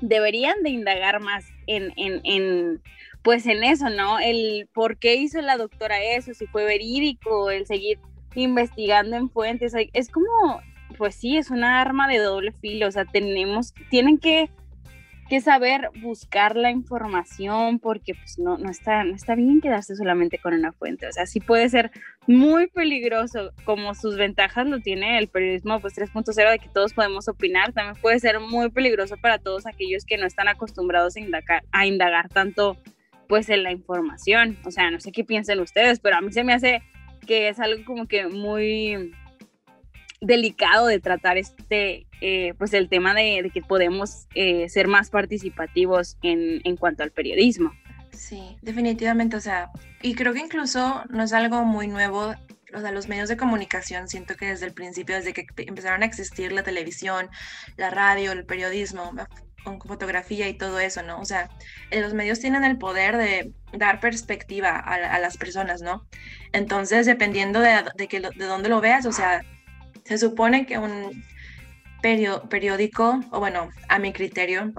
deberían 0.00 0.62
de 0.62 0.70
indagar 0.70 1.20
más 1.20 1.44
en, 1.66 1.92
en, 1.96 2.20
en, 2.24 2.82
pues 3.22 3.46
en 3.46 3.62
eso, 3.62 3.88
¿no? 3.90 4.18
El 4.18 4.68
por 4.72 4.98
qué 4.98 5.16
hizo 5.16 5.40
la 5.42 5.56
doctora 5.56 6.02
eso, 6.02 6.34
si 6.34 6.46
fue 6.46 6.64
verídico, 6.64 7.50
el 7.50 7.66
seguir 7.66 7.98
investigando 8.34 9.16
en 9.16 9.28
fuentes, 9.28 9.74
es 9.92 10.08
como, 10.08 10.60
pues 11.00 11.14
sí, 11.14 11.38
es 11.38 11.50
una 11.50 11.80
arma 11.80 12.06
de 12.08 12.18
doble 12.18 12.52
filo, 12.52 12.86
o 12.86 12.90
sea, 12.90 13.06
tenemos, 13.06 13.72
tienen 13.88 14.18
que 14.18 14.50
que 15.30 15.40
saber 15.40 15.90
buscar 16.02 16.56
la 16.56 16.70
información 16.70 17.78
porque 17.78 18.14
pues 18.14 18.38
no, 18.38 18.58
no, 18.58 18.68
está, 18.68 19.02
no 19.04 19.14
está 19.14 19.34
bien 19.36 19.60
quedarse 19.60 19.94
solamente 19.94 20.38
con 20.38 20.54
una 20.54 20.72
fuente. 20.72 21.06
O 21.06 21.12
sea, 21.12 21.24
sí 21.24 21.38
puede 21.38 21.68
ser 21.68 21.92
muy 22.26 22.66
peligroso, 22.66 23.52
como 23.64 23.94
sus 23.94 24.16
ventajas 24.16 24.66
lo 24.66 24.80
tiene 24.80 25.18
el 25.18 25.28
periodismo 25.28 25.80
pues 25.80 25.96
3.0 25.96 26.50
de 26.50 26.58
que 26.58 26.68
todos 26.68 26.92
podemos 26.92 27.28
opinar, 27.28 27.72
también 27.72 27.94
puede 28.02 28.18
ser 28.18 28.40
muy 28.40 28.70
peligroso 28.70 29.16
para 29.18 29.38
todos 29.38 29.66
aquellos 29.66 30.04
que 30.04 30.18
no 30.18 30.26
están 30.26 30.48
acostumbrados 30.48 31.14
a 31.14 31.20
indagar, 31.20 31.62
a 31.70 31.86
indagar 31.86 32.28
tanto 32.28 32.76
pues 33.26 33.48
en 33.48 33.62
la 33.62 33.70
información. 33.70 34.58
O 34.66 34.72
sea, 34.72 34.90
no 34.90 34.98
sé 34.98 35.12
qué 35.12 35.22
piensen 35.22 35.60
ustedes, 35.60 36.00
pero 36.00 36.16
a 36.16 36.20
mí 36.20 36.32
se 36.32 36.42
me 36.42 36.54
hace 36.54 36.82
que 37.24 37.48
es 37.48 37.60
algo 37.60 37.84
como 37.84 38.06
que 38.06 38.26
muy 38.26 39.12
delicado 40.20 40.86
de 40.86 41.00
tratar 41.00 41.38
este, 41.38 42.06
eh, 42.20 42.54
pues 42.58 42.72
el 42.74 42.88
tema 42.88 43.14
de, 43.14 43.50
que 43.52 43.62
podemos 43.62 44.26
eh, 44.34 44.68
ser 44.68 44.88
más 44.88 45.10
participativos 45.10 46.16
en, 46.22 46.60
en 46.64 46.76
cuanto 46.76 47.02
al 47.02 47.10
periodismo. 47.10 47.72
Sí, 48.12 48.56
definitivamente, 48.60 49.36
o 49.36 49.40
sea, 49.40 49.70
y 50.02 50.14
creo 50.14 50.34
que 50.34 50.40
incluso 50.40 51.04
no 51.08 51.22
es 51.22 51.32
algo 51.32 51.64
muy 51.64 51.88
nuevo, 51.88 52.34
o 52.74 52.80
sea, 52.80 52.92
los 52.92 53.08
medios 53.08 53.28
de 53.28 53.36
comunicación, 53.36 54.08
siento 54.08 54.36
que 54.36 54.46
desde 54.46 54.66
el 54.66 54.74
principio, 54.74 55.16
desde 55.16 55.32
que 55.32 55.46
empezaron 55.56 56.02
a 56.02 56.06
existir 56.06 56.52
la 56.52 56.62
televisión, 56.62 57.30
la 57.76 57.90
radio, 57.90 58.32
el 58.32 58.44
periodismo, 58.44 59.12
con 59.64 59.80
fotografía 59.80 60.48
y 60.48 60.54
todo 60.54 60.80
eso, 60.80 61.02
¿no? 61.02 61.20
O 61.20 61.24
sea, 61.24 61.50
los 61.90 62.14
medios 62.14 62.40
tienen 62.40 62.64
el 62.64 62.78
poder 62.78 63.16
de 63.16 63.52
dar 63.72 64.00
perspectiva 64.00 64.76
a, 64.76 65.18
las 65.18 65.36
personas, 65.36 65.82
¿no? 65.82 66.06
Entonces, 66.52 67.06
dependiendo 67.06 67.60
de, 67.60 67.84
de, 67.94 68.08
que 68.08 68.20
de 68.20 68.44
dónde 68.44 68.68
lo 68.68 68.80
veas, 68.80 69.06
o 69.06 69.12
sea, 69.12 69.42
se 70.04 70.18
supone 70.18 70.66
que 70.66 70.78
un 70.78 71.24
periódico, 72.02 73.20
o 73.30 73.40
bueno, 73.40 73.70
a 73.88 73.98
mi 73.98 74.12
criterio, 74.12 74.72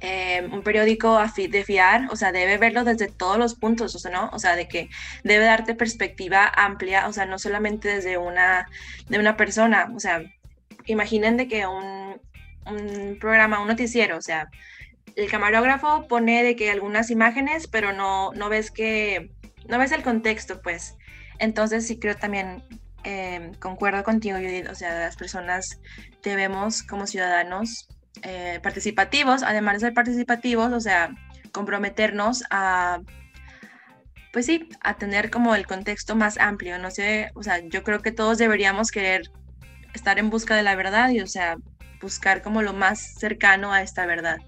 eh, 0.00 0.48
un 0.50 0.62
periódico 0.62 1.20
de 1.36 1.64
fiar, 1.64 2.08
o 2.10 2.16
sea, 2.16 2.32
debe 2.32 2.56
verlo 2.56 2.84
desde 2.84 3.08
todos 3.08 3.36
los 3.36 3.54
puntos, 3.54 3.94
o 3.94 3.98
sea, 3.98 4.10
¿no? 4.10 4.30
O 4.32 4.38
sea, 4.38 4.56
de 4.56 4.66
que 4.66 4.88
debe 5.24 5.44
darte 5.44 5.74
perspectiva 5.74 6.50
amplia, 6.54 7.06
o 7.06 7.12
sea, 7.12 7.26
no 7.26 7.38
solamente 7.38 7.88
desde 7.88 8.16
una, 8.16 8.66
de 9.08 9.18
una 9.18 9.36
persona, 9.36 9.92
o 9.94 10.00
sea, 10.00 10.22
imaginen 10.86 11.36
de 11.36 11.48
que 11.48 11.66
un, 11.66 12.18
un 12.66 13.18
programa, 13.20 13.60
un 13.60 13.68
noticiero, 13.68 14.16
o 14.16 14.22
sea, 14.22 14.48
el 15.16 15.30
camarógrafo 15.30 16.06
pone 16.08 16.42
de 16.42 16.56
que 16.56 16.70
algunas 16.70 17.10
imágenes, 17.10 17.66
pero 17.66 17.92
no, 17.92 18.32
no 18.32 18.48
ves 18.48 18.70
que, 18.70 19.30
no 19.68 19.78
ves 19.78 19.92
el 19.92 20.02
contexto, 20.02 20.62
pues. 20.62 20.96
Entonces 21.38 21.86
sí 21.86 21.98
creo 21.98 22.16
también 22.16 22.62
Em, 23.04 23.54
concuerdo 23.54 24.04
contigo, 24.04 24.36
Judith, 24.36 24.68
o 24.70 24.74
sea, 24.74 24.98
las 24.98 25.16
personas 25.16 25.80
debemos 26.22 26.82
como 26.82 27.06
ciudadanos 27.06 27.88
eh, 28.22 28.60
participativos, 28.62 29.42
además 29.42 29.74
de 29.74 29.80
ser 29.80 29.94
participativos, 29.94 30.72
o 30.72 30.80
sea, 30.80 31.10
comprometernos 31.52 32.44
a, 32.50 33.00
pues 34.32 34.46
sí, 34.46 34.68
a 34.82 34.98
tener 34.98 35.30
como 35.30 35.54
el 35.54 35.66
contexto 35.66 36.14
más 36.14 36.38
amplio, 36.38 36.78
no 36.78 36.90
sé, 36.90 37.30
o 37.34 37.42
sea, 37.42 37.60
yo 37.60 37.82
creo 37.82 38.02
que 38.02 38.12
todos 38.12 38.36
deberíamos 38.36 38.90
querer 38.90 39.30
estar 39.94 40.18
en 40.18 40.28
busca 40.28 40.54
de 40.56 40.62
la 40.62 40.74
verdad 40.74 41.08
y, 41.10 41.20
o 41.20 41.26
sea, 41.26 41.56
buscar 42.00 42.42
como 42.42 42.62
lo 42.62 42.72
más 42.74 43.14
cercano 43.18 43.72
a 43.72 43.82
esta 43.82 44.06
verdad. 44.06 44.38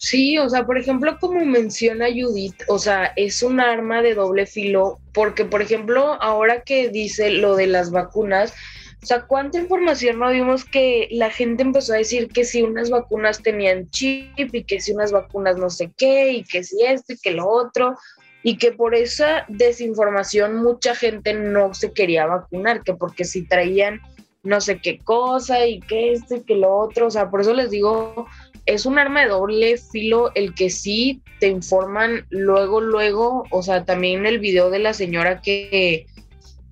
Sí, 0.00 0.38
o 0.38 0.48
sea, 0.48 0.64
por 0.64 0.78
ejemplo, 0.78 1.18
como 1.20 1.44
menciona 1.44 2.06
Judith, 2.06 2.62
o 2.68 2.78
sea, 2.78 3.12
es 3.16 3.42
un 3.42 3.58
arma 3.58 4.00
de 4.00 4.14
doble 4.14 4.46
filo, 4.46 5.00
porque, 5.12 5.44
por 5.44 5.60
ejemplo, 5.60 6.16
ahora 6.22 6.62
que 6.62 6.88
dice 6.88 7.30
lo 7.30 7.56
de 7.56 7.66
las 7.66 7.90
vacunas, 7.90 8.54
o 9.02 9.06
sea, 9.06 9.26
¿cuánta 9.26 9.58
información 9.58 10.20
no 10.20 10.30
vimos 10.30 10.64
que 10.64 11.08
la 11.10 11.30
gente 11.30 11.64
empezó 11.64 11.94
a 11.94 11.98
decir 11.98 12.28
que 12.28 12.44
si 12.44 12.62
unas 12.62 12.90
vacunas 12.90 13.42
tenían 13.42 13.90
chip 13.90 14.54
y 14.54 14.62
que 14.62 14.80
si 14.80 14.92
unas 14.92 15.10
vacunas 15.10 15.56
no 15.56 15.68
sé 15.68 15.90
qué 15.96 16.30
y 16.30 16.44
que 16.44 16.62
si 16.62 16.84
esto 16.84 17.14
y 17.14 17.18
que 17.18 17.32
lo 17.32 17.48
otro? 17.48 17.96
Y 18.44 18.56
que 18.56 18.70
por 18.70 18.94
esa 18.94 19.46
desinformación 19.48 20.62
mucha 20.62 20.94
gente 20.94 21.34
no 21.34 21.74
se 21.74 21.92
quería 21.92 22.26
vacunar, 22.26 22.84
que 22.84 22.94
porque 22.94 23.24
si 23.24 23.46
traían 23.48 24.00
no 24.42 24.60
sé 24.60 24.80
qué 24.80 24.98
cosa 24.98 25.66
y 25.66 25.80
que 25.80 26.12
esto 26.12 26.36
y 26.36 26.42
que 26.42 26.54
lo 26.54 26.74
otro, 26.74 27.08
o 27.08 27.10
sea, 27.10 27.30
por 27.30 27.40
eso 27.40 27.52
les 27.54 27.70
digo, 27.70 28.26
es 28.68 28.84
un 28.84 28.98
arma 28.98 29.22
de 29.22 29.28
doble 29.28 29.78
filo 29.78 30.30
el 30.34 30.54
que 30.54 30.68
sí 30.68 31.22
te 31.40 31.48
informan 31.48 32.26
luego, 32.28 32.82
luego, 32.82 33.44
o 33.50 33.62
sea, 33.62 33.86
también 33.86 34.26
el 34.26 34.38
video 34.38 34.68
de 34.68 34.78
la 34.78 34.92
señora 34.92 35.40
que, 35.40 36.06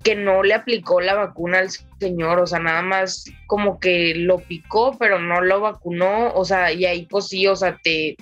que 0.03 0.13
no 0.13 0.43
le 0.43 0.53
aplicó 0.53 1.01
la 1.01 1.15
vacuna 1.15 1.57
al 1.57 1.69
señor, 1.99 2.39
o 2.39 2.45
sea, 2.45 2.59
nada 2.59 2.83
más 2.83 3.25
como 3.47 3.79
que 3.79 4.13
lo 4.13 4.37
picó, 4.37 4.95
pero 4.99 5.17
no 5.17 5.41
lo 5.41 5.59
vacunó, 5.59 6.31
o 6.33 6.45
sea, 6.45 6.71
y 6.71 6.85
ahí 6.85 7.07
pues 7.07 7.29
sí, 7.29 7.47
o 7.47 7.55
sea, 7.55 7.75
te, 7.83 8.15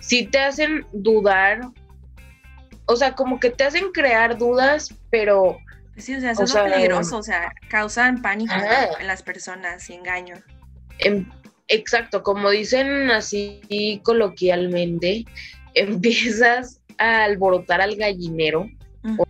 sí 0.00 0.26
te 0.26 0.40
hacen 0.40 0.84
dudar, 0.92 1.60
o 2.86 2.96
sea, 2.96 3.14
como 3.14 3.38
que 3.38 3.50
te 3.50 3.62
hacen 3.62 3.92
crear 3.92 4.36
dudas, 4.36 4.92
pero... 5.10 5.58
Sí, 5.96 6.16
o 6.16 6.20
sea, 6.20 6.32
eso 6.32 6.42
es 6.42 6.52
peligroso, 6.52 7.18
o 7.18 7.22
sea, 7.22 7.52
causan 7.68 8.20
pánico 8.20 8.54
en 8.98 9.06
las 9.06 9.22
personas 9.22 9.88
y 9.90 9.94
engaño. 9.94 10.34
En, 10.98 11.30
Exacto, 11.68 12.22
como 12.22 12.50
dicen 12.50 13.10
así 13.10 14.00
coloquialmente, 14.02 15.24
empiezas 15.74 16.80
a 16.98 17.24
alborotar 17.24 17.80
al 17.80 17.96
gallinero, 17.96 18.68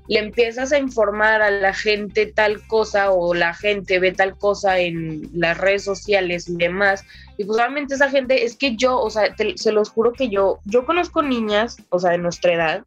le 0.08 0.18
empiezas 0.18 0.70
a 0.72 0.78
informar 0.78 1.40
a 1.40 1.50
la 1.50 1.72
gente 1.72 2.26
tal 2.26 2.60
cosa 2.66 3.10
o 3.10 3.32
la 3.32 3.54
gente 3.54 3.98
ve 3.98 4.12
tal 4.12 4.36
cosa 4.36 4.78
en 4.78 5.30
las 5.32 5.56
redes 5.56 5.82
sociales 5.84 6.46
y 6.48 6.56
demás. 6.56 7.04
Y 7.38 7.44
pues 7.44 7.58
obviamente 7.58 7.94
esa 7.94 8.10
gente, 8.10 8.44
es 8.44 8.56
que 8.56 8.76
yo, 8.76 8.98
o 9.00 9.08
sea, 9.08 9.34
se 9.54 9.72
los 9.72 9.88
juro 9.88 10.12
que 10.12 10.28
yo, 10.28 10.58
yo 10.66 10.84
conozco 10.84 11.22
niñas, 11.22 11.78
o 11.88 11.98
sea, 11.98 12.10
de 12.10 12.18
nuestra 12.18 12.52
edad, 12.52 12.82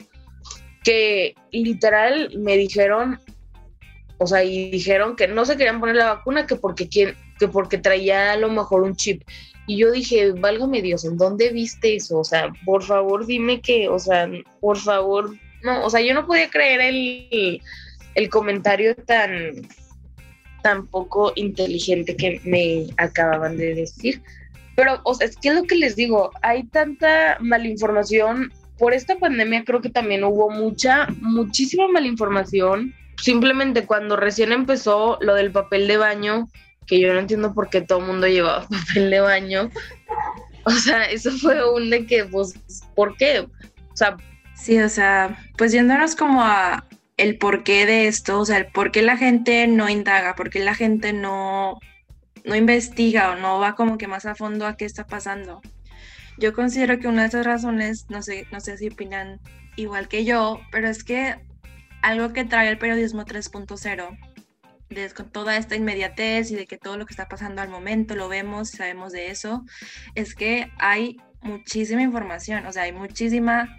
que 0.84 1.34
literal 1.52 2.32
me 2.38 2.56
dijeron, 2.56 3.20
o 4.20 4.28
sea, 4.28 4.44
y 4.44 4.70
dijeron 4.70 5.16
que 5.16 5.28
no 5.28 5.44
se 5.46 5.58
querían 5.58 5.80
poner 5.80 5.96
la 5.96 6.14
vacuna, 6.14 6.46
que 6.46 6.56
porque 6.56 6.88
quién, 6.88 7.16
que 7.40 7.48
porque 7.48 7.78
traía 7.78 8.34
a 8.34 8.38
lo 8.38 8.50
mejor 8.50 8.84
un 8.84 8.96
chip. 8.96 9.24
Y 9.68 9.78
yo 9.78 9.92
dije, 9.92 10.32
válgame 10.32 10.82
Dios, 10.82 11.06
¿en 11.06 11.18
dónde 11.18 11.50
viste 11.50 11.96
eso? 11.96 12.20
O 12.20 12.24
sea, 12.24 12.54
por 12.66 12.84
favor 12.84 13.26
dime 13.26 13.62
que, 13.62 13.90
o 13.90 13.98
sea, 13.98 14.30
por 14.62 14.78
favor, 14.78 15.36
no, 15.64 15.84
o 15.84 15.90
sea, 15.90 16.02
yo 16.02 16.14
no 16.14 16.28
podía 16.28 16.50
creer 16.50 16.82
el, 16.82 17.62
el 18.14 18.30
comentario 18.30 18.96
tan, 18.96 19.68
tan 20.62 20.88
poco 20.88 21.32
inteligente 21.36 22.16
que 22.16 22.42
me 22.44 22.88
acababan 22.98 23.58
de 23.58 23.76
decir. 23.76 24.22
Pero, 24.76 25.00
o 25.04 25.14
sea, 25.14 25.28
es 25.28 25.38
que 25.38 25.50
es 25.50 25.56
lo 25.56 25.64
que 25.64 25.76
les 25.76 25.96
digo, 25.96 26.32
hay 26.42 26.64
tanta 26.64 27.38
malinformación. 27.40 28.52
Por 28.78 28.94
esta 28.94 29.18
pandemia 29.18 29.64
creo 29.64 29.82
que 29.82 29.90
también 29.90 30.24
hubo 30.24 30.50
mucha, 30.50 31.08
muchísima 31.22 31.88
malinformación. 31.88 32.94
Simplemente 33.22 33.86
cuando 33.86 34.18
recién 34.18 34.52
empezó 34.52 35.18
lo 35.22 35.36
del 35.36 35.52
papel 35.52 35.88
de 35.88 35.98
baño, 35.98 36.50
que 36.86 37.00
yo 37.00 37.14
no 37.14 37.20
entiendo 37.20 37.54
por 37.54 37.70
qué 37.70 37.82
todo 37.82 38.00
el 38.00 38.06
mundo 38.06 38.28
llevaba 38.28 38.68
papel 38.88 39.10
de 39.10 39.20
baño. 39.20 39.70
O 40.64 40.72
sea, 40.72 41.06
eso 41.06 41.32
fue 41.32 41.70
un 41.72 41.90
de 41.90 42.06
que, 42.06 42.26
pues, 42.26 42.54
¿por 42.96 43.16
qué? 43.18 43.40
O 43.40 43.96
sea... 43.96 44.18
Sí, 44.56 44.80
o 44.80 44.88
sea, 44.88 45.38
pues 45.58 45.74
yéndonos 45.74 46.16
como 46.16 46.42
a 46.42 46.86
el 47.18 47.38
porqué 47.38 47.86
de 47.86 48.08
esto, 48.08 48.40
o 48.40 48.46
sea, 48.46 48.58
el 48.58 48.68
por 48.68 48.92
qué 48.92 49.02
la 49.02 49.18
gente 49.18 49.68
no 49.68 49.90
indaga, 49.90 50.36
por 50.36 50.50
qué 50.50 50.60
la 50.60 50.76
gente 50.76 51.14
no, 51.14 51.80
no 52.46 52.56
investiga 52.56 53.32
o 53.32 53.36
no 53.36 53.60
va 53.60 53.76
como 53.76 53.98
que 53.98 54.08
más 54.08 54.26
a 54.26 54.36
fondo 54.36 54.66
a 54.66 54.78
qué 54.78 54.86
está 54.86 55.06
pasando. 55.06 55.62
Yo 56.38 56.54
considero 56.54 57.00
que 57.00 57.08
una 57.08 57.24
de 57.24 57.28
esas 57.30 57.46
razones, 57.46 58.06
no 58.10 58.22
sé, 58.22 58.48
no 58.52 58.60
sé 58.60 58.78
si 58.78 58.88
opinan 58.88 59.40
igual 59.76 60.08
que 60.08 60.26
yo, 60.26 60.60
pero 60.72 60.90
es 60.90 61.04
que 61.04 61.36
algo 62.02 62.34
que 62.34 62.46
trae 62.46 62.70
el 62.70 62.78
periodismo 62.78 63.26
3.0 63.26 64.35
con 65.16 65.30
toda 65.30 65.58
esta 65.58 65.76
inmediatez 65.76 66.52
y 66.52 66.56
de 66.56 66.68
que 66.68 66.78
todo 66.78 66.98
lo 66.98 67.06
que 67.06 67.14
está 67.14 67.28
pasando 67.28 67.62
al 67.62 67.70
momento 67.70 68.16
lo 68.16 68.30
vemos 68.30 68.70
sabemos 68.70 69.12
de 69.12 69.32
eso, 69.32 69.66
es 70.14 70.36
que 70.36 70.72
hay 70.78 71.18
muchísima 71.42 72.02
información, 72.02 72.66
o 72.66 72.72
sea, 72.72 72.84
hay 72.84 72.92
muchísimas 72.92 73.70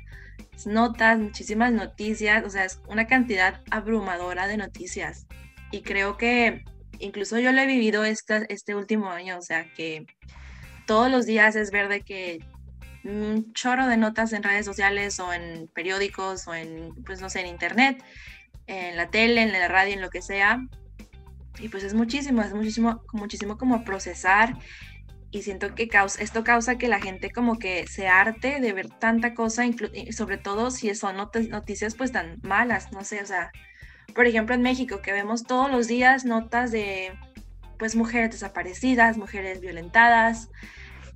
notas, 0.64 1.18
muchísimas 1.18 1.72
noticias, 1.72 2.44
o 2.44 2.50
sea, 2.50 2.64
es 2.64 2.80
una 2.88 3.06
cantidad 3.06 3.62
abrumadora 3.70 4.46
de 4.46 4.56
noticias. 4.56 5.26
Y 5.70 5.82
creo 5.82 6.16
que 6.16 6.64
incluso 6.98 7.38
yo 7.38 7.52
lo 7.52 7.60
he 7.60 7.66
vivido 7.66 8.04
este 8.04 8.74
último 8.74 9.10
año, 9.10 9.38
o 9.38 9.42
sea, 9.42 9.72
que 9.74 10.06
todos 10.86 11.10
los 11.10 11.26
días 11.26 11.56
es 11.56 11.70
ver 11.70 11.88
de 11.88 12.00
que 12.02 12.38
un 13.04 13.52
chorro 13.52 13.86
de 13.86 13.96
notas 13.96 14.32
en 14.32 14.42
redes 14.42 14.66
sociales 14.66 15.20
o 15.20 15.32
en 15.32 15.68
periódicos 15.68 16.48
o 16.48 16.54
en, 16.54 16.92
pues 17.04 17.20
no 17.20 17.30
sé, 17.30 17.40
en 17.40 17.46
internet, 17.46 18.02
en 18.66 18.96
la 18.96 19.10
tele, 19.10 19.42
en 19.42 19.52
la 19.52 19.68
radio, 19.68 19.94
en 19.94 20.00
lo 20.00 20.10
que 20.10 20.22
sea. 20.22 20.60
Y 21.58 21.68
pues 21.68 21.84
es 21.84 21.94
muchísimo, 21.94 22.42
es 22.42 22.52
muchísimo, 22.52 23.02
muchísimo 23.12 23.56
como 23.58 23.84
procesar 23.84 24.56
y 25.30 25.42
siento 25.42 25.74
que 25.74 25.88
causa, 25.88 26.22
esto 26.22 26.44
causa 26.44 26.78
que 26.78 26.88
la 26.88 27.00
gente 27.00 27.30
como 27.30 27.58
que 27.58 27.86
se 27.86 28.08
arte 28.08 28.60
de 28.60 28.72
ver 28.72 28.88
tanta 28.88 29.34
cosa, 29.34 29.64
sobre 30.10 30.38
todo 30.38 30.70
si 30.70 30.94
son 30.94 31.16
noticias 31.16 31.94
pues 31.94 32.12
tan 32.12 32.38
malas, 32.42 32.92
no 32.92 33.04
sé, 33.04 33.22
o 33.22 33.26
sea, 33.26 33.50
por 34.14 34.26
ejemplo 34.26 34.54
en 34.54 34.62
México 34.62 35.02
que 35.02 35.12
vemos 35.12 35.44
todos 35.44 35.70
los 35.70 35.88
días 35.88 36.24
notas 36.24 36.70
de 36.70 37.12
pues 37.78 37.96
mujeres 37.96 38.30
desaparecidas, 38.30 39.18
mujeres 39.18 39.60
violentadas, 39.60 40.48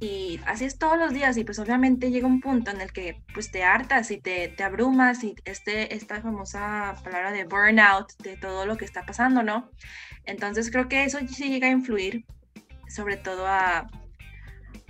y 0.01 0.41
así 0.47 0.65
es 0.65 0.79
todos 0.79 0.99
los 0.99 1.13
días 1.13 1.37
y 1.37 1.45
pues 1.45 1.59
obviamente 1.59 2.11
llega 2.11 2.27
un 2.27 2.41
punto 2.41 2.71
en 2.71 2.81
el 2.81 2.91
que 2.91 3.23
pues 3.35 3.51
te 3.51 3.63
hartas 3.63 4.11
y 4.11 4.19
te, 4.19 4.49
te 4.49 4.63
abrumas 4.63 5.23
y 5.23 5.35
este, 5.45 5.95
esta 5.95 6.23
famosa 6.23 6.97
palabra 7.05 7.33
de 7.33 7.45
burnout 7.45 8.17
de 8.23 8.39
todo 8.39 8.65
lo 8.65 8.79
que 8.79 8.87
está 8.87 9.05
pasando, 9.05 9.43
¿no? 9.43 9.71
Entonces 10.25 10.71
creo 10.71 10.89
que 10.89 11.05
eso 11.05 11.19
sí 11.29 11.51
llega 11.51 11.69
a 11.69 11.71
influir 11.71 12.25
sobre 12.89 13.19
todo 13.19 13.47
a, 13.47 13.89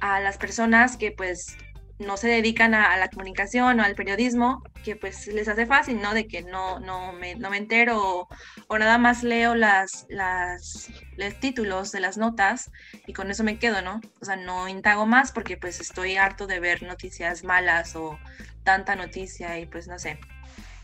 a 0.01 0.21
las 0.21 0.39
personas 0.39 0.97
que 0.97 1.11
pues 1.11 1.57
no 2.01 2.17
se 2.17 2.29
dedican 2.29 2.75
a, 2.75 2.97
la 2.97 3.09
comunicación 3.09 3.79
o 3.79 3.83
al 3.83 3.95
periodismo, 3.95 4.63
que 4.83 4.97
pues 4.97 5.27
les 5.27 5.49
hace 5.49 5.67
fácil, 5.67 6.01
¿no? 6.01 6.15
De 6.15 6.27
que 6.27 6.43
no, 6.43 6.81
no, 6.81 7.13
me, 7.13 7.35
no 7.35 7.51
me 7.51 7.59
entero 7.59 8.29
o, 8.69 8.79
nada 8.79 8.99
más 8.99 9.23
leo 9.23 9.55
las, 9.55 10.07
las, 10.09 10.91
los 11.17 11.39
títulos 11.41 11.93
de 11.93 12.01
las 12.01 12.17
notas 12.17 12.71
y 13.07 13.13
con 13.13 13.31
eso 13.31 13.45
me 13.45 13.59
quedo, 13.59 13.83
¿no? 13.83 14.01
O 14.21 14.25
sea, 14.25 14.37
no 14.37 14.67
indago 14.69 15.07
más 15.07 15.31
porque 15.33 15.57
pues 15.57 15.81
estoy 15.81 16.17
harto 16.17 16.47
de 16.47 16.59
ver 16.59 16.83
noticias 16.83 17.45
malas 17.45 17.95
o 17.95 18.19
tanta 18.65 18.97
noticia 18.97 19.59
y 19.59 19.67
pues 19.67 19.87
no 19.87 19.99
sé. 19.99 20.19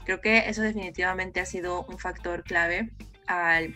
Creo 0.05 0.21
que 0.21 0.49
eso 0.49 0.63
definitivamente 0.63 1.41
ha 1.41 1.47
sido 1.47 1.85
un 1.87 1.99
factor 1.99 2.45
clave 2.45 2.91
al, 3.27 3.75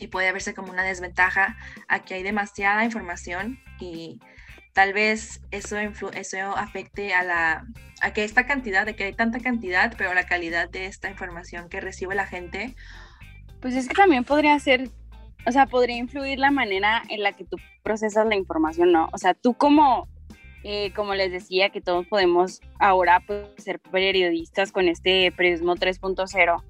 y 0.00 0.08
puede 0.08 0.32
verse 0.32 0.54
como 0.54 0.72
una 0.72 0.82
desventaja 0.82 1.56
a 1.88 2.00
que 2.00 2.14
hay 2.14 2.22
demasiada 2.22 2.84
información 2.84 3.60
y 3.78 4.20
tal 4.74 4.92
vez 4.92 5.40
eso, 5.52 5.78
eso 5.78 6.56
afecte 6.56 7.14
a, 7.14 7.22
la, 7.22 7.66
a 8.02 8.12
que 8.12 8.24
esta 8.24 8.44
cantidad, 8.44 8.84
de 8.84 8.94
que 8.96 9.04
hay 9.04 9.12
tanta 9.14 9.38
cantidad, 9.38 9.94
pero 9.96 10.12
la 10.12 10.26
calidad 10.26 10.68
de 10.68 10.86
esta 10.86 11.08
información 11.08 11.68
que 11.68 11.80
recibe 11.80 12.14
la 12.14 12.26
gente. 12.26 12.74
Pues 13.60 13.76
es 13.76 13.88
que 13.88 13.94
también 13.94 14.24
podría 14.24 14.58
ser, 14.58 14.90
o 15.46 15.52
sea, 15.52 15.66
podría 15.66 15.96
influir 15.96 16.40
la 16.40 16.50
manera 16.50 17.02
en 17.08 17.22
la 17.22 17.32
que 17.32 17.44
tú 17.44 17.56
procesas 17.84 18.26
la 18.26 18.34
información, 18.34 18.90
¿no? 18.90 19.08
O 19.12 19.18
sea, 19.18 19.32
tú 19.32 19.54
como, 19.54 20.08
eh, 20.64 20.92
como 20.92 21.14
les 21.14 21.30
decía, 21.30 21.70
que 21.70 21.80
todos 21.80 22.06
podemos 22.08 22.60
ahora 22.80 23.22
pues, 23.24 23.46
ser 23.58 23.78
periodistas 23.78 24.72
con 24.72 24.88
este 24.88 25.30
periodismo 25.30 25.76
3.0, 25.76 26.62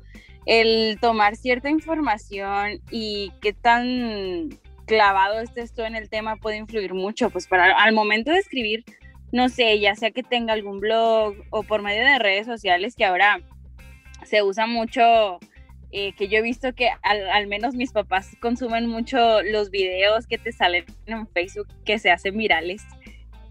el 0.44 0.98
tomar 1.00 1.36
cierta 1.36 1.70
información 1.70 2.82
y 2.90 3.32
qué 3.40 3.54
tan 3.54 4.50
clavado 4.86 5.40
estés 5.40 5.72
tú 5.72 5.82
en 5.82 5.94
el 5.96 6.08
tema 6.08 6.36
puede 6.36 6.56
influir 6.56 6.94
mucho, 6.94 7.30
pues 7.30 7.46
para 7.46 7.76
al 7.76 7.92
momento 7.92 8.30
de 8.30 8.38
escribir, 8.38 8.84
no 9.32 9.48
sé, 9.48 9.80
ya 9.80 9.94
sea 9.94 10.10
que 10.10 10.22
tenga 10.22 10.52
algún 10.52 10.80
blog 10.80 11.34
o 11.50 11.62
por 11.62 11.82
medio 11.82 12.04
de 12.04 12.18
redes 12.18 12.46
sociales 12.46 12.94
que 12.94 13.04
ahora 13.04 13.40
se 14.24 14.42
usa 14.42 14.66
mucho, 14.66 15.38
eh, 15.90 16.12
que 16.14 16.28
yo 16.28 16.38
he 16.38 16.42
visto 16.42 16.74
que 16.74 16.90
al, 17.02 17.46
menos 17.46 17.74
mis 17.74 17.92
papás 17.92 18.36
consumen 18.40 18.88
mucho 18.88 19.42
los 19.42 19.70
videos 19.70 20.26
que 20.26 20.38
te 20.38 20.52
salen 20.52 20.84
en 21.06 21.26
Facebook 21.28 21.68
que 21.84 21.98
se 21.98 22.10
hacen 22.10 22.36
virales. 22.36 22.82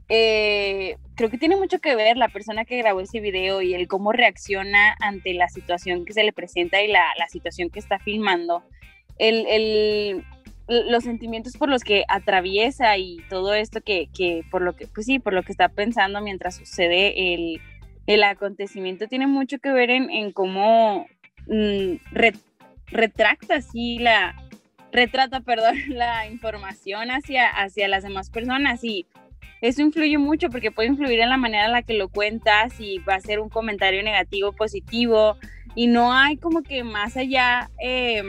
Eh, 0.10 0.98
creo 1.16 1.30
que 1.30 1.38
tiene 1.38 1.56
mucho 1.56 1.80
que 1.80 1.96
ver 1.96 2.18
la 2.18 2.28
persona 2.28 2.66
que 2.66 2.78
grabó 2.78 3.00
ese 3.00 3.20
video 3.20 3.62
y 3.62 3.74
el 3.74 3.88
cómo 3.88 4.12
reacciona 4.12 4.96
ante 5.00 5.34
la 5.34 5.48
situación 5.48 6.06
que 6.06 6.14
se 6.14 6.24
le 6.24 6.34
presenta 6.34 6.82
y 6.82 6.88
la, 6.88 7.06
situación 7.30 7.70
que 7.70 7.80
está 7.80 8.00
filmando. 8.00 8.64
El, 9.18 10.26
los 10.90 11.04
sentimientos 11.04 11.58
por 11.58 11.70
los 11.70 11.84
que 11.84 12.04
atraviesa 12.08 12.98
y 12.98 13.18
todo 13.30 13.54
esto 13.54 13.82
que, 13.82 14.10
que, 14.14 14.44
por 14.52 14.62
lo 14.62 14.76
que, 14.76 14.88
pues 14.88 15.06
sí, 15.06 15.20
por 15.20 15.34
lo 15.34 15.44
que 15.44 15.52
está 15.52 15.70
pensando 15.70 16.22
mientras 16.22 16.56
sucede 16.56 17.34
el, 17.34 17.62
el 18.08 18.24
acontecimiento 18.24 19.08
tiene 19.08 19.28
mucho 19.28 19.60
que 19.60 19.72
ver 19.72 19.90
en, 19.90 20.10
en 20.10 20.32
cómo 20.32 21.08
mm, 21.48 21.96
retracta 22.92 23.56
así 23.56 24.00
la, 24.00 24.36
retrata, 24.94 25.42
perdón, 25.42 25.76
la 25.90 26.28
información 26.28 27.12
hacia, 27.12 27.50
hacia 27.50 27.90
las 27.90 28.04
demás 28.04 28.30
personas. 28.30 28.82
Y 28.84 29.06
eso 29.60 29.82
influye 29.82 30.18
mucho 30.18 30.50
porque 30.50 30.72
puede 30.72 30.90
influir 30.90 31.20
en 31.20 31.30
la 31.30 31.38
manera 31.38 31.66
en 31.66 31.74
la 31.74 31.82
que 31.82 31.96
lo 31.96 32.08
cuentas 32.08 32.80
y 32.80 33.00
va 33.00 33.16
a 33.16 33.20
ser 33.20 33.42
un 33.42 33.50
comentario 33.50 34.02
negativo, 34.04 34.54
positivo. 34.54 35.38
Y 35.76 35.88
no 35.88 36.14
hay 36.14 36.38
como 36.38 36.62
que 36.62 36.84
más 36.84 37.18
allá 37.18 37.70
eh, 37.82 38.22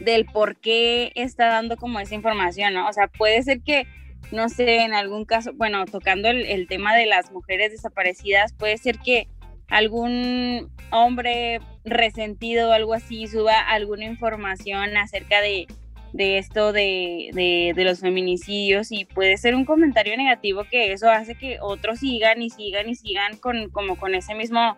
del 0.00 0.26
por 0.26 0.56
qué 0.56 1.12
está 1.14 1.46
dando 1.46 1.76
como 1.76 2.00
esa 2.00 2.14
información, 2.14 2.74
¿no? 2.74 2.88
O 2.88 2.92
sea, 2.92 3.08
puede 3.08 3.42
ser 3.42 3.60
que, 3.60 3.86
no 4.32 4.48
sé, 4.48 4.82
en 4.82 4.94
algún 4.94 5.24
caso, 5.24 5.52
bueno, 5.54 5.84
tocando 5.86 6.28
el, 6.28 6.66
tema 6.68 6.94
de 6.94 7.06
las 7.06 7.30
mujeres 7.32 7.72
desaparecidas, 7.72 8.52
puede 8.52 8.76
ser 8.78 8.98
que 8.98 9.28
algún 9.68 10.70
hombre 10.90 11.60
resentido 11.84 12.68
o 12.68 12.72
algo 12.72 12.94
así 12.94 13.26
suba 13.26 13.58
alguna 13.58 14.04
información 14.04 14.96
acerca 14.96 15.40
de, 15.40 15.66
esto 16.18 16.72
de, 16.72 17.30
de, 17.74 17.84
los 17.84 18.00
feminicidios 18.00 18.92
y 18.92 19.04
puede 19.04 19.36
ser 19.36 19.54
un 19.54 19.64
comentario 19.64 20.16
negativo 20.16 20.64
que 20.70 20.92
eso 20.92 21.10
hace 21.10 21.34
que 21.34 21.58
otros 21.60 21.98
sigan 21.98 22.40
y 22.40 22.50
sigan 22.50 22.88
y 22.88 22.94
sigan 22.94 23.36
con, 23.36 23.70
como 23.70 23.96
con 23.96 24.14
ese 24.14 24.34
mismo 24.34 24.76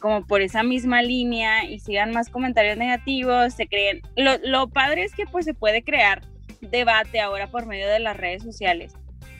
como 0.00 0.26
por 0.26 0.42
esa 0.42 0.62
misma 0.62 1.00
línea 1.02 1.64
y 1.64 1.78
sigan 1.78 2.10
más 2.10 2.28
comentarios 2.28 2.76
negativos, 2.76 3.54
se 3.54 3.68
creen. 3.68 4.02
Lo, 4.16 4.68
padre 4.68 5.04
es 5.04 5.14
que 5.14 5.26
pues 5.26 5.44
se 5.44 5.54
puede 5.54 5.82
crear 5.82 6.22
debate 6.60 7.20
ahora 7.20 7.50
por 7.50 7.66
medio 7.66 7.88
de 7.88 8.00
las 8.00 8.16
redes 8.16 8.42
sociales, 8.42 8.92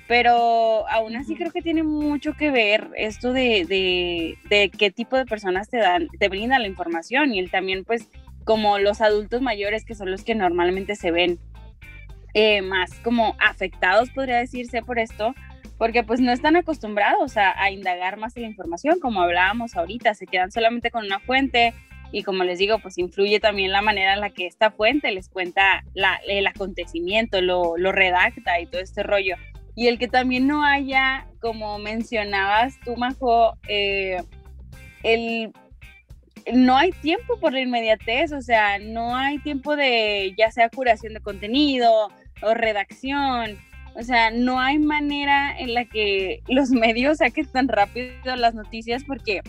pero 0.06 0.88
aún 0.88 1.16
así 1.16 1.34
creo 1.34 1.50
que 1.50 1.62
tiene 1.62 1.82
mucho 1.82 2.34
que 2.34 2.50
ver 2.50 2.90
esto 2.96 3.32
de, 3.32 4.36
de, 4.48 4.70
qué 4.70 4.90
tipo 4.90 5.16
de 5.16 5.26
personas 5.26 5.68
te 5.68 5.78
dan, 5.78 6.08
te 6.18 6.28
brindan 6.28 6.62
la 6.62 6.68
información 6.68 7.34
y 7.34 7.40
él 7.40 7.50
también 7.50 7.84
pues 7.84 8.08
como 8.44 8.78
los 8.78 9.00
adultos 9.00 9.42
mayores 9.42 9.84
que 9.84 9.94
son 9.94 10.10
los 10.10 10.24
que 10.24 10.34
normalmente 10.34 10.94
se 10.96 11.10
ven 11.10 11.38
eh, 12.34 12.62
más 12.62 12.92
como 13.02 13.34
afectados 13.40 14.10
podría 14.10 14.38
decirse 14.38 14.82
por 14.82 14.98
esto, 14.98 15.34
porque 15.80 16.02
pues 16.02 16.20
no 16.20 16.30
están 16.30 16.56
acostumbrados 16.56 17.38
a, 17.38 17.70
indagar 17.70 18.18
más 18.18 18.36
en 18.36 18.42
la 18.42 18.48
información, 18.50 19.00
como 19.00 19.22
hablábamos 19.22 19.76
ahorita, 19.76 20.12
se 20.12 20.26
quedan 20.26 20.52
solamente 20.52 20.90
con 20.90 21.06
una 21.06 21.20
fuente 21.20 21.72
y 22.12 22.22
como 22.22 22.44
les 22.44 22.58
digo, 22.58 22.80
pues 22.80 22.98
influye 22.98 23.40
también 23.40 23.72
la 23.72 23.80
manera 23.80 24.12
en 24.12 24.20
la 24.20 24.28
que 24.28 24.46
esta 24.46 24.70
fuente 24.70 25.10
les 25.10 25.30
cuenta 25.30 25.82
el 26.28 26.46
acontecimiento, 26.46 27.40
lo, 27.40 27.76
redacta 27.92 28.60
y 28.60 28.66
todo 28.66 28.82
este 28.82 29.02
rollo. 29.02 29.36
Y 29.74 29.86
el 29.86 29.98
que 29.98 30.06
también 30.06 30.46
no 30.46 30.66
haya, 30.66 31.26
como 31.40 31.78
mencionabas 31.78 32.78
tú, 32.84 32.94
Majo, 32.96 33.56
eh, 33.66 34.22
el 35.02 35.50
no 36.52 36.76
hay 36.76 36.92
tiempo 36.92 37.40
por 37.40 37.54
la 37.54 37.60
inmediatez, 37.60 38.32
o 38.32 38.42
sea, 38.42 38.78
no 38.78 39.16
hay 39.16 39.38
tiempo 39.38 39.76
de 39.76 40.34
ya 40.36 40.50
sea 40.50 40.68
curación 40.68 41.14
de 41.14 41.20
contenido 41.20 42.10
o 42.42 42.52
redacción 42.52 43.56
o 43.94 44.02
sea, 44.02 44.30
no 44.30 44.60
hay 44.60 44.78
manera 44.78 45.58
en 45.58 45.74
la 45.74 45.84
que 45.84 46.42
los 46.48 46.70
medios 46.70 47.18
saquen 47.18 47.46
tan 47.46 47.68
rápido 47.68 48.36
las 48.36 48.54
noticias 48.54 49.04
porque 49.04 49.42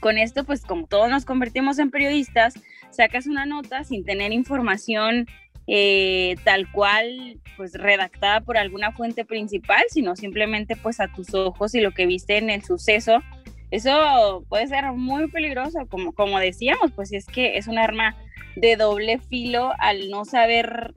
con 0.00 0.18
esto, 0.18 0.44
pues 0.44 0.62
como 0.62 0.86
todos 0.86 1.08
nos 1.08 1.24
convertimos 1.24 1.78
en 1.78 1.90
periodistas, 1.90 2.54
sacas 2.90 3.26
una 3.26 3.46
nota 3.46 3.84
sin 3.84 4.04
tener 4.04 4.32
información 4.32 5.26
eh, 5.68 6.34
tal 6.44 6.70
cual, 6.72 7.38
pues 7.56 7.74
redactada 7.74 8.40
por 8.40 8.58
alguna 8.58 8.90
fuente 8.92 9.24
principal, 9.24 9.82
sino 9.88 10.16
simplemente 10.16 10.74
pues 10.74 10.98
a 10.98 11.08
tus 11.08 11.32
ojos 11.34 11.74
y 11.74 11.80
lo 11.80 11.92
que 11.92 12.06
viste 12.06 12.36
en 12.36 12.50
el 12.50 12.64
suceso. 12.64 13.22
Eso 13.70 14.44
puede 14.48 14.66
ser 14.66 14.84
muy 14.92 15.28
peligroso, 15.28 15.86
como, 15.88 16.12
como 16.12 16.38
decíamos, 16.38 16.90
pues 16.94 17.12
es 17.12 17.26
que 17.26 17.56
es 17.56 17.68
un 17.68 17.78
arma 17.78 18.16
de 18.56 18.76
doble 18.76 19.18
filo 19.18 19.72
al 19.78 20.10
no 20.10 20.24
saber 20.24 20.94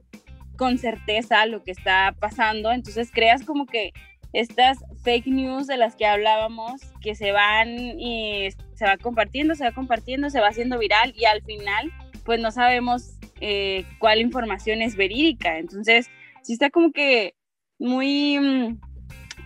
con 0.56 0.78
certeza 0.78 1.46
lo 1.46 1.62
que 1.62 1.70
está 1.70 2.14
pasando, 2.18 2.72
entonces 2.72 3.10
creas 3.12 3.44
como 3.44 3.66
que 3.66 3.92
estas 4.32 4.78
fake 5.02 5.28
news 5.28 5.66
de 5.66 5.76
las 5.76 5.96
que 5.96 6.06
hablábamos, 6.06 6.80
que 7.00 7.14
se 7.14 7.32
van 7.32 7.68
y 7.68 8.48
se 8.74 8.84
va 8.84 8.96
compartiendo, 8.98 9.54
se 9.54 9.64
va 9.64 9.72
compartiendo, 9.72 10.28
se 10.30 10.40
va 10.40 10.48
haciendo 10.48 10.78
viral 10.78 11.14
y 11.16 11.24
al 11.24 11.42
final 11.42 11.92
pues 12.24 12.40
no 12.40 12.50
sabemos 12.50 13.16
eh, 13.40 13.84
cuál 13.98 14.20
información 14.20 14.82
es 14.82 14.96
verídica. 14.96 15.58
Entonces, 15.58 16.10
sí 16.42 16.54
está 16.54 16.70
como 16.70 16.92
que 16.92 17.34
muy, 17.78 18.38
mm, 18.38 18.80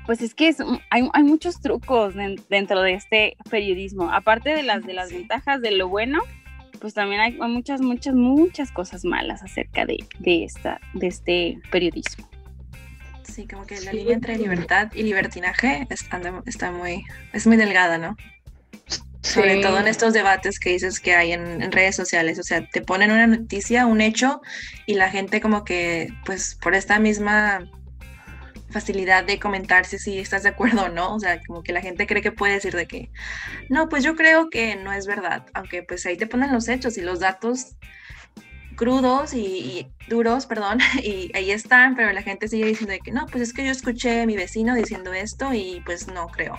pues 0.06 0.22
es 0.22 0.34
que 0.34 0.54
hay, 0.90 1.08
hay, 1.12 1.22
muchos 1.22 1.60
trucos 1.60 2.14
dentro 2.48 2.82
de 2.82 2.94
este 2.94 3.36
periodismo, 3.50 4.10
aparte 4.10 4.50
de 4.50 4.62
las, 4.62 4.84
de 4.84 4.94
las 4.94 5.12
ventajas 5.12 5.60
de 5.60 5.72
lo 5.72 5.88
bueno, 5.88 6.20
pues 6.80 6.94
también 6.94 7.20
hay 7.20 7.32
muchas, 7.32 7.80
muchas, 7.80 8.14
muchas 8.14 8.72
cosas 8.72 9.04
malas 9.04 9.42
acerca 9.42 9.84
de, 9.84 9.98
esta, 10.24 10.80
de 10.94 11.06
este 11.06 11.58
periodismo. 11.70 12.28
Sí, 13.22 13.46
como 13.46 13.66
que 13.66 13.80
la 13.82 13.92
línea 13.92 14.14
entre 14.14 14.36
libertad 14.36 14.90
y 14.94 15.02
libertinaje 15.02 15.86
está, 15.90 16.20
está 16.46 16.72
muy, 16.72 17.04
es 17.32 17.46
muy 17.46 17.56
delgada, 17.56 17.98
¿no? 17.98 18.16
Sobre 19.22 19.60
todo 19.60 19.78
en 19.78 19.86
estos 19.86 20.14
debates 20.14 20.58
que 20.58 20.70
dices 20.70 20.98
que 20.98 21.14
hay 21.14 21.32
en, 21.32 21.62
en, 21.62 21.70
redes 21.70 21.94
sociales, 21.94 22.38
o 22.38 22.42
sea, 22.42 22.66
te 22.66 22.80
ponen 22.80 23.10
una 23.12 23.26
noticia, 23.26 23.86
un 23.86 24.00
hecho, 24.00 24.40
y 24.86 24.94
la 24.94 25.10
gente 25.10 25.42
como 25.42 25.62
que, 25.62 26.08
pues 26.24 26.56
por 26.60 26.74
esta 26.74 26.98
misma 26.98 27.68
facilidad 28.70 29.24
de 29.24 29.38
comentar 29.38 29.84
si 29.84 30.18
estás 30.18 30.42
de 30.42 30.50
acuerdo 30.50 30.84
o 30.84 30.88
no, 30.88 31.14
o 31.14 31.20
sea, 31.20 31.40
como 31.46 31.62
que 31.62 31.72
la 31.72 31.80
gente 31.80 32.06
cree 32.06 32.22
que 32.22 32.32
puede 32.32 32.54
decir 32.54 32.74
de 32.74 32.86
que, 32.86 33.10
no, 33.68 33.88
pues 33.88 34.04
yo 34.04 34.16
creo 34.16 34.50
que 34.50 34.76
no 34.76 34.92
es 34.92 35.06
verdad, 35.06 35.46
aunque 35.54 35.82
pues 35.82 36.06
ahí 36.06 36.16
te 36.16 36.26
ponen 36.26 36.52
los 36.52 36.68
hechos 36.68 36.96
y 36.96 37.02
los 37.02 37.20
datos 37.20 37.76
crudos 38.76 39.34
y, 39.34 39.92
duros, 40.08 40.46
perdón, 40.46 40.78
y 41.02 41.30
ahí 41.34 41.50
están, 41.50 41.94
pero 41.96 42.12
la 42.12 42.22
gente 42.22 42.48
sigue 42.48 42.66
diciendo 42.66 42.92
de 42.92 43.00
que 43.00 43.12
no, 43.12 43.26
pues 43.26 43.42
es 43.42 43.52
que 43.52 43.64
yo 43.64 43.70
escuché 43.70 44.22
a 44.22 44.26
mi 44.26 44.36
vecino 44.36 44.74
diciendo 44.74 45.12
esto 45.12 45.52
y 45.52 45.82
pues 45.84 46.08
no 46.08 46.28
creo. 46.28 46.58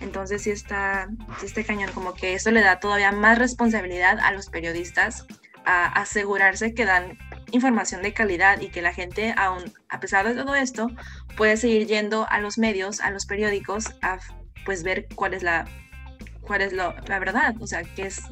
Entonces 0.00 0.42
sí 0.42 0.50
está, 0.50 1.08
sí 1.38 1.46
está 1.46 1.62
cañón, 1.62 1.90
como 1.94 2.14
que 2.14 2.34
eso 2.34 2.50
le 2.50 2.60
da 2.60 2.80
todavía 2.80 3.12
más 3.12 3.38
responsabilidad 3.38 4.18
a 4.18 4.32
los 4.32 4.48
periodistas 4.48 5.26
a 5.64 5.86
asegurarse 5.86 6.74
que 6.74 6.84
dan 6.84 7.18
información 7.52 8.02
de 8.02 8.12
calidad 8.12 8.60
y 8.60 8.68
que 8.68 8.82
la 8.82 8.92
gente, 8.92 9.34
aún 9.36 9.72
a 9.88 10.00
pesar 10.00 10.26
de 10.26 10.34
todo 10.34 10.54
esto, 10.54 10.90
puede 11.36 11.56
seguir 11.56 11.86
yendo 11.86 12.26
a 12.28 12.40
los 12.40 12.58
medios, 12.58 13.00
a 13.00 13.10
los 13.10 13.26
periódicos, 13.26 13.86
a 14.02 14.18
pues 14.64 14.82
ver 14.82 15.06
cuál 15.14 15.34
es 15.34 15.42
la, 15.42 15.66
cuál 16.40 16.62
es 16.62 16.72
la 16.72 17.18
verdad, 17.18 17.54
o 17.60 17.66
sea, 17.66 17.82
qué 17.82 18.06
es, 18.06 18.22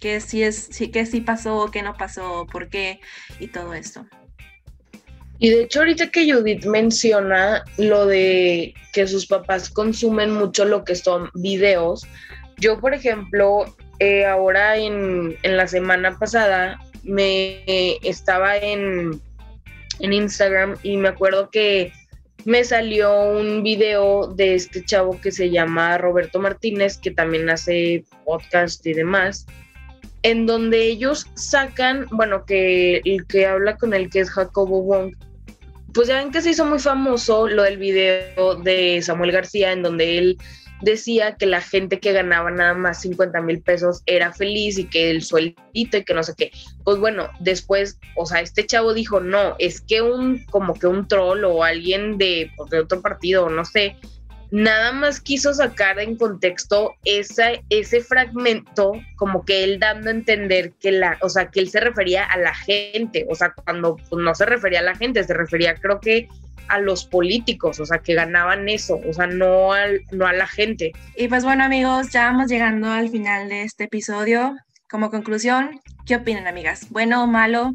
qué 0.00 0.20
sí 0.20 0.42
es, 0.42 0.68
qué 0.92 1.06
sí 1.06 1.20
pasó, 1.20 1.70
qué 1.70 1.82
no 1.82 1.96
pasó, 1.96 2.46
por 2.50 2.68
qué 2.68 3.00
y 3.38 3.48
todo 3.48 3.74
esto. 3.74 4.06
Y 5.38 5.50
de 5.50 5.64
hecho 5.64 5.80
ahorita 5.80 6.10
que 6.10 6.32
Judith 6.32 6.64
menciona 6.64 7.64
lo 7.76 8.06
de 8.06 8.74
que 8.92 9.06
sus 9.06 9.26
papás 9.26 9.68
consumen 9.68 10.30
mucho 10.30 10.64
lo 10.64 10.84
que 10.84 10.94
son 10.94 11.28
videos, 11.34 12.06
yo 12.58 12.80
por 12.80 12.94
ejemplo, 12.94 13.64
eh, 13.98 14.26
ahora 14.26 14.76
en, 14.76 15.36
en, 15.42 15.56
la 15.56 15.66
semana 15.66 16.18
pasada 16.18 16.80
me 17.02 17.64
estaba 18.02 18.56
en, 18.56 19.20
en 20.00 20.12
Instagram 20.12 20.76
y 20.82 20.96
me 20.96 21.08
acuerdo 21.08 21.50
que 21.50 21.92
me 22.44 22.62
salió 22.62 23.22
un 23.22 23.62
video 23.62 24.26
de 24.26 24.54
este 24.54 24.84
chavo 24.84 25.18
que 25.20 25.32
se 25.32 25.50
llama 25.50 25.96
Roberto 25.96 26.38
Martínez, 26.38 26.98
que 26.98 27.10
también 27.10 27.48
hace 27.48 28.04
podcast 28.24 28.84
y 28.86 28.92
demás, 28.92 29.46
en 30.22 30.46
donde 30.46 30.82
ellos 30.84 31.26
sacan, 31.34 32.06
bueno, 32.10 32.44
que 32.44 33.00
el 33.04 33.26
que 33.26 33.46
habla 33.46 33.76
con 33.76 33.94
el 33.94 34.10
que 34.10 34.20
es 34.20 34.30
Jacobo 34.30 34.82
Wong, 34.82 35.14
pues 35.94 36.08
ya 36.08 36.16
ven 36.16 36.32
que 36.32 36.42
se 36.42 36.50
hizo 36.50 36.66
muy 36.66 36.80
famoso 36.80 37.48
lo 37.48 37.62
del 37.62 37.78
video 37.78 38.56
de 38.56 39.00
Samuel 39.00 39.32
García, 39.32 39.72
en 39.72 39.82
donde 39.82 40.18
él 40.18 40.38
decía 40.84 41.36
que 41.36 41.46
la 41.46 41.60
gente 41.60 41.98
que 41.98 42.12
ganaba 42.12 42.50
nada 42.50 42.74
más 42.74 43.00
50 43.00 43.40
mil 43.40 43.60
pesos 43.62 44.02
era 44.06 44.32
feliz 44.32 44.78
y 44.78 44.84
que 44.84 45.10
el 45.10 45.22
sueldito 45.22 45.96
y 45.96 46.04
que 46.04 46.14
no 46.14 46.22
sé 46.22 46.34
qué. 46.36 46.52
Pues 46.84 46.98
bueno, 46.98 47.30
después, 47.40 47.98
o 48.16 48.26
sea, 48.26 48.40
este 48.40 48.66
chavo 48.66 48.92
dijo, 48.92 49.20
no, 49.20 49.56
es 49.58 49.80
que 49.80 50.02
un, 50.02 50.44
como 50.46 50.74
que 50.74 50.86
un 50.86 51.08
troll 51.08 51.44
o 51.44 51.64
alguien 51.64 52.18
de, 52.18 52.50
pues, 52.56 52.70
de 52.70 52.80
otro 52.80 53.00
partido, 53.00 53.48
no 53.48 53.64
sé, 53.64 53.96
nada 54.50 54.92
más 54.92 55.20
quiso 55.20 55.54
sacar 55.54 55.98
en 55.98 56.16
contexto 56.16 56.94
esa, 57.04 57.52
ese 57.70 58.00
fragmento, 58.02 58.92
como 59.16 59.44
que 59.44 59.64
él 59.64 59.80
dando 59.80 60.10
a 60.10 60.12
entender 60.12 60.72
que 60.80 60.92
la, 60.92 61.18
o 61.22 61.28
sea, 61.28 61.50
que 61.50 61.60
él 61.60 61.70
se 61.70 61.80
refería 61.80 62.24
a 62.24 62.36
la 62.38 62.54
gente, 62.54 63.26
o 63.30 63.34
sea, 63.34 63.54
cuando 63.54 63.96
pues, 63.96 64.22
no 64.22 64.34
se 64.34 64.44
refería 64.44 64.80
a 64.80 64.84
la 64.84 64.94
gente, 64.94 65.24
se 65.24 65.34
refería 65.34 65.74
creo 65.76 65.98
que 65.98 66.28
a 66.68 66.78
los 66.78 67.04
políticos, 67.04 67.80
o 67.80 67.86
sea, 67.86 67.98
que 67.98 68.14
ganaban 68.14 68.68
eso, 68.68 69.00
o 69.06 69.12
sea, 69.12 69.26
no, 69.26 69.72
al, 69.72 70.02
no 70.12 70.26
a 70.26 70.32
la 70.32 70.46
gente. 70.46 70.92
Y 71.16 71.28
pues 71.28 71.44
bueno, 71.44 71.64
amigos, 71.64 72.10
ya 72.10 72.26
vamos 72.26 72.48
llegando 72.48 72.90
al 72.90 73.08
final 73.10 73.48
de 73.48 73.62
este 73.62 73.84
episodio. 73.84 74.56
Como 74.88 75.10
conclusión, 75.10 75.80
¿qué 76.06 76.16
opinan, 76.16 76.46
amigas? 76.46 76.88
¿Bueno 76.90 77.24
o 77.24 77.26
malo 77.26 77.74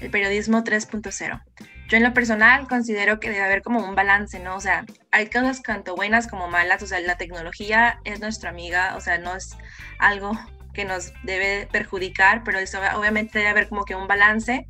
el 0.00 0.10
periodismo 0.10 0.62
3.0? 0.62 1.42
Yo 1.88 1.96
en 1.96 2.02
lo 2.02 2.12
personal 2.12 2.66
considero 2.66 3.20
que 3.20 3.30
debe 3.30 3.44
haber 3.44 3.62
como 3.62 3.84
un 3.86 3.94
balance, 3.94 4.40
¿no? 4.40 4.56
O 4.56 4.60
sea, 4.60 4.84
hay 5.12 5.26
cosas 5.26 5.62
tanto 5.62 5.94
buenas 5.94 6.26
como 6.26 6.48
malas, 6.48 6.82
o 6.82 6.86
sea, 6.86 6.98
la 7.00 7.16
tecnología 7.16 8.00
es 8.04 8.20
nuestra 8.20 8.50
amiga, 8.50 8.96
o 8.96 9.00
sea, 9.00 9.18
no 9.18 9.36
es 9.36 9.56
algo 9.98 10.32
que 10.74 10.84
nos 10.84 11.12
debe 11.22 11.68
perjudicar, 11.70 12.42
pero 12.44 12.58
eso 12.58 12.78
obviamente 12.96 13.38
debe 13.38 13.50
haber 13.50 13.68
como 13.68 13.84
que 13.84 13.94
un 13.94 14.06
balance 14.08 14.66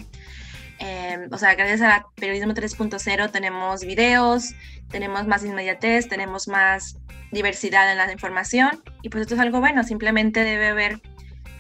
Em, 0.79 1.29
o 1.33 1.39
sea, 1.39 1.55
gracias 1.55 1.81
al 1.81 2.05
periodismo 2.15 2.53
3.0 2.53 3.31
tenemos 3.31 3.81
videos, 3.85 4.55
tenemos 4.91 5.27
más 5.27 5.45
inmediatez, 5.45 6.09
tenemos 6.09 6.49
más 6.49 6.99
diversidad 7.33 7.91
en 7.91 7.99
la 7.99 8.13
información 8.13 8.83
y 9.03 9.09
pues 9.09 9.23
esto 9.23 9.35
es 9.35 9.41
algo 9.41 9.61
bueno, 9.61 9.83
simplemente 9.85 10.45
debe 10.45 10.69
haber, 10.69 11.01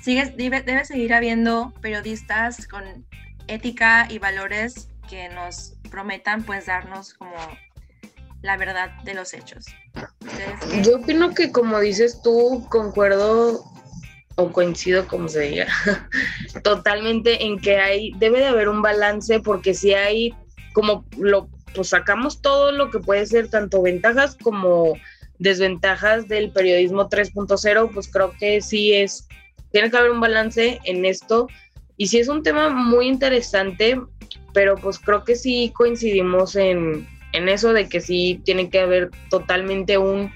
sigue, 0.00 0.26
debe, 0.37 0.85
seguir 0.85 1.14
habiendo 1.14 1.72
periodistas 1.81 2.68
con 2.68 2.85
ética 3.48 4.07
y 4.11 4.18
valores 4.18 4.88
que 5.09 5.29
nos 5.31 5.74
prometan 5.90 6.42
pues 6.42 6.66
darnos 6.66 7.14
como 7.14 7.37
la 8.42 8.57
verdad 8.57 8.90
de 9.05 9.14
los 9.14 9.33
hechos. 9.33 9.66
Yo 10.83 10.98
opino 10.98 11.35
que 11.35 11.50
como 11.50 11.81
dices 11.81 12.20
tú, 12.22 12.66
concuerdo 12.68 13.64
o 14.37 14.53
coincido 14.53 15.07
como 15.09 15.29
se 15.29 15.40
diga, 15.40 15.66
totalmente 16.62 17.44
en 17.44 17.59
que 17.59 17.79
hay, 17.79 18.12
debe 18.18 18.40
de 18.40 18.46
haber 18.46 18.68
un 18.68 18.83
balance 18.83 19.40
porque 19.40 19.75
si 19.75 19.94
hay 19.94 20.35
como 20.72 21.07
lo, 21.18 21.49
pues 21.75 21.88
sacamos 21.88 22.42
todo 22.42 22.70
lo 22.70 22.90
que 22.90 22.99
puede 22.99 23.25
ser 23.27 23.49
tanto 23.49 23.83
ventajas 23.83 24.37
como 24.42 24.94
desventajas 25.38 26.29
del 26.29 26.51
periodismo 26.51 27.09
3.0, 27.09 27.90
pues 27.92 28.09
creo 28.09 28.33
que 28.38 28.61
sí 28.61 28.92
es, 28.92 29.27
tiene 29.72 29.90
que 29.90 29.96
haber 29.96 30.11
un 30.11 30.20
balance 30.20 30.81
en 30.85 31.05
esto. 31.05 31.49
Y 31.99 32.09
sí 32.09 32.18
es 32.18 32.29
un 32.29 32.42
tema 32.42 32.68
muy 32.68 33.07
interesante, 33.07 33.99
pero 34.53 34.77
pues 34.77 34.99
creo 34.99 35.25
que 35.25 35.35
sí 35.35 35.72
coincidimos 35.75 36.57
en, 36.57 37.07
en 37.33 37.49
eso 37.49 37.72
de 37.72 37.88
que 37.88 38.03
sí 38.03 38.40
tiene 38.44 38.68
que 38.68 38.81
haber 38.81 39.11
totalmente 39.31 39.96
un, 39.96 40.31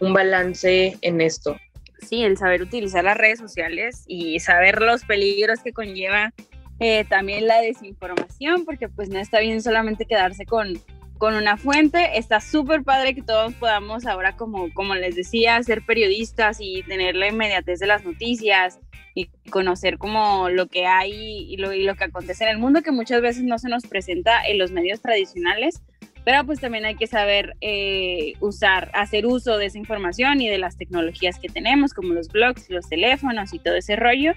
un 0.00 0.12
balance 0.14 0.96
en 1.02 1.20
esto 1.20 1.56
sí, 2.04 2.22
el 2.22 2.36
saber 2.36 2.62
utilizar 2.62 3.04
las 3.04 3.16
redes 3.16 3.38
sociales 3.38 4.04
y 4.06 4.40
saber 4.40 4.80
los 4.80 5.04
peligros 5.04 5.60
que 5.60 5.72
conlleva 5.72 6.32
eh, 6.80 7.04
también 7.08 7.46
la 7.46 7.60
desinformación, 7.60 8.64
porque 8.64 8.88
pues 8.88 9.08
no 9.08 9.18
está 9.18 9.40
bien 9.40 9.62
solamente 9.62 10.06
quedarse 10.06 10.44
con, 10.44 10.78
con 11.18 11.34
una 11.34 11.56
fuente, 11.56 12.18
está 12.18 12.40
súper 12.40 12.82
padre 12.82 13.14
que 13.14 13.22
todos 13.22 13.54
podamos 13.54 14.06
ahora, 14.06 14.36
como, 14.36 14.72
como 14.74 14.94
les 14.94 15.14
decía, 15.14 15.62
ser 15.62 15.82
periodistas 15.86 16.58
y 16.60 16.82
tener 16.82 17.14
la 17.14 17.28
inmediatez 17.28 17.78
de 17.78 17.86
las 17.86 18.04
noticias 18.04 18.80
y 19.14 19.30
conocer 19.50 19.98
como 19.98 20.48
lo 20.48 20.66
que 20.66 20.86
hay 20.86 21.12
y 21.48 21.56
lo, 21.56 21.72
y 21.72 21.84
lo 21.84 21.94
que 21.94 22.04
acontece 22.04 22.44
en 22.44 22.50
el 22.50 22.58
mundo, 22.58 22.82
que 22.82 22.90
muchas 22.90 23.22
veces 23.22 23.44
no 23.44 23.58
se 23.58 23.68
nos 23.68 23.86
presenta 23.86 24.44
en 24.44 24.58
los 24.58 24.72
medios 24.72 25.00
tradicionales, 25.00 25.82
pero 26.24 26.44
pues 26.44 26.60
también 26.60 26.86
hay 26.86 26.96
que 26.96 27.06
saber 27.06 27.54
eh, 27.60 28.32
usar, 28.40 28.90
hacer 28.94 29.26
uso 29.26 29.58
de 29.58 29.66
esa 29.66 29.78
información 29.78 30.40
y 30.40 30.48
de 30.48 30.58
las 30.58 30.76
tecnologías 30.76 31.38
que 31.38 31.48
tenemos, 31.48 31.92
como 31.92 32.14
los 32.14 32.28
blogs, 32.28 32.70
los 32.70 32.88
teléfonos 32.88 33.52
y 33.52 33.58
todo 33.58 33.74
ese 33.74 33.96
rollo. 33.96 34.32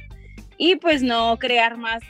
Y 0.57 0.75
pues 0.75 1.01
no 1.01 1.37
crear 1.39 1.77
más, 1.77 2.03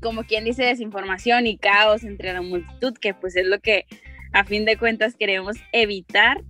como 0.00 0.22
quien 0.22 0.44
dice, 0.44 0.62
desinformación 0.62 1.46
y 1.46 1.58
caos 1.58 2.04
entre 2.04 2.32
la 2.32 2.42
multitud, 2.42 2.94
que 2.94 3.12
pues 3.12 3.34
es 3.34 3.46
lo 3.46 3.58
que 3.58 3.86
a 4.32 4.44
fin 4.44 4.64
de 4.64 4.76
cuentas 4.76 5.16
queremos 5.16 5.56
evitar. 5.72 6.42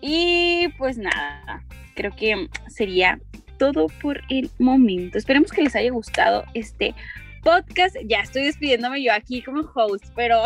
Y 0.00 0.68
pues 0.78 0.96
nada, 0.96 1.64
creo 1.96 2.14
que 2.14 2.48
sería 2.68 3.18
todo 3.58 3.88
por 4.00 4.20
el 4.28 4.48
momento. 4.58 5.18
Esperemos 5.18 5.50
que 5.50 5.62
les 5.62 5.74
haya 5.74 5.90
gustado 5.90 6.44
este 6.54 6.94
podcast. 7.42 7.96
Ya 8.06 8.20
estoy 8.20 8.44
despidiéndome 8.44 9.02
yo 9.02 9.12
aquí 9.12 9.42
como 9.42 9.62
host, 9.74 10.04
pero 10.14 10.42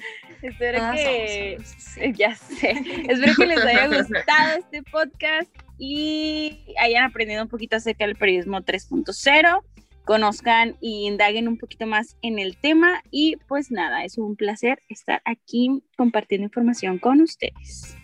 espero 0.48 0.92
que 0.92 1.58
ya 2.16 2.34
sé. 2.34 2.70
espero 3.08 3.34
que 3.34 3.46
les 3.46 3.64
haya 3.64 3.86
gustado 4.02 4.58
este 4.58 4.82
podcast 4.82 5.50
y 5.78 6.74
hayan 6.80 7.04
aprendido 7.04 7.42
un 7.42 7.48
poquito 7.48 7.76
acerca 7.76 8.06
del 8.06 8.16
periodismo 8.16 8.60
3.0 8.60 9.62
conozcan 10.04 10.76
y 10.80 11.06
indaguen 11.06 11.48
un 11.48 11.58
poquito 11.58 11.86
más 11.86 12.16
en 12.22 12.38
el 12.38 12.56
tema 12.56 13.02
y 13.10 13.36
pues 13.48 13.70
nada, 13.70 14.04
es 14.04 14.18
un 14.18 14.36
placer 14.36 14.82
estar 14.88 15.22
aquí 15.24 15.82
compartiendo 15.96 16.44
información 16.44 16.98
con 16.98 17.20
ustedes. 17.20 17.96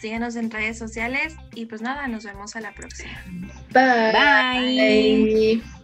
Síguenos 0.00 0.36
en 0.36 0.50
redes 0.50 0.78
sociales 0.78 1.36
y 1.54 1.66
pues 1.66 1.82
nada, 1.82 2.06
nos 2.06 2.24
vemos 2.24 2.54
a 2.54 2.60
la 2.60 2.72
próxima. 2.72 3.20
Bye. 3.72 5.60
Bye. 5.60 5.77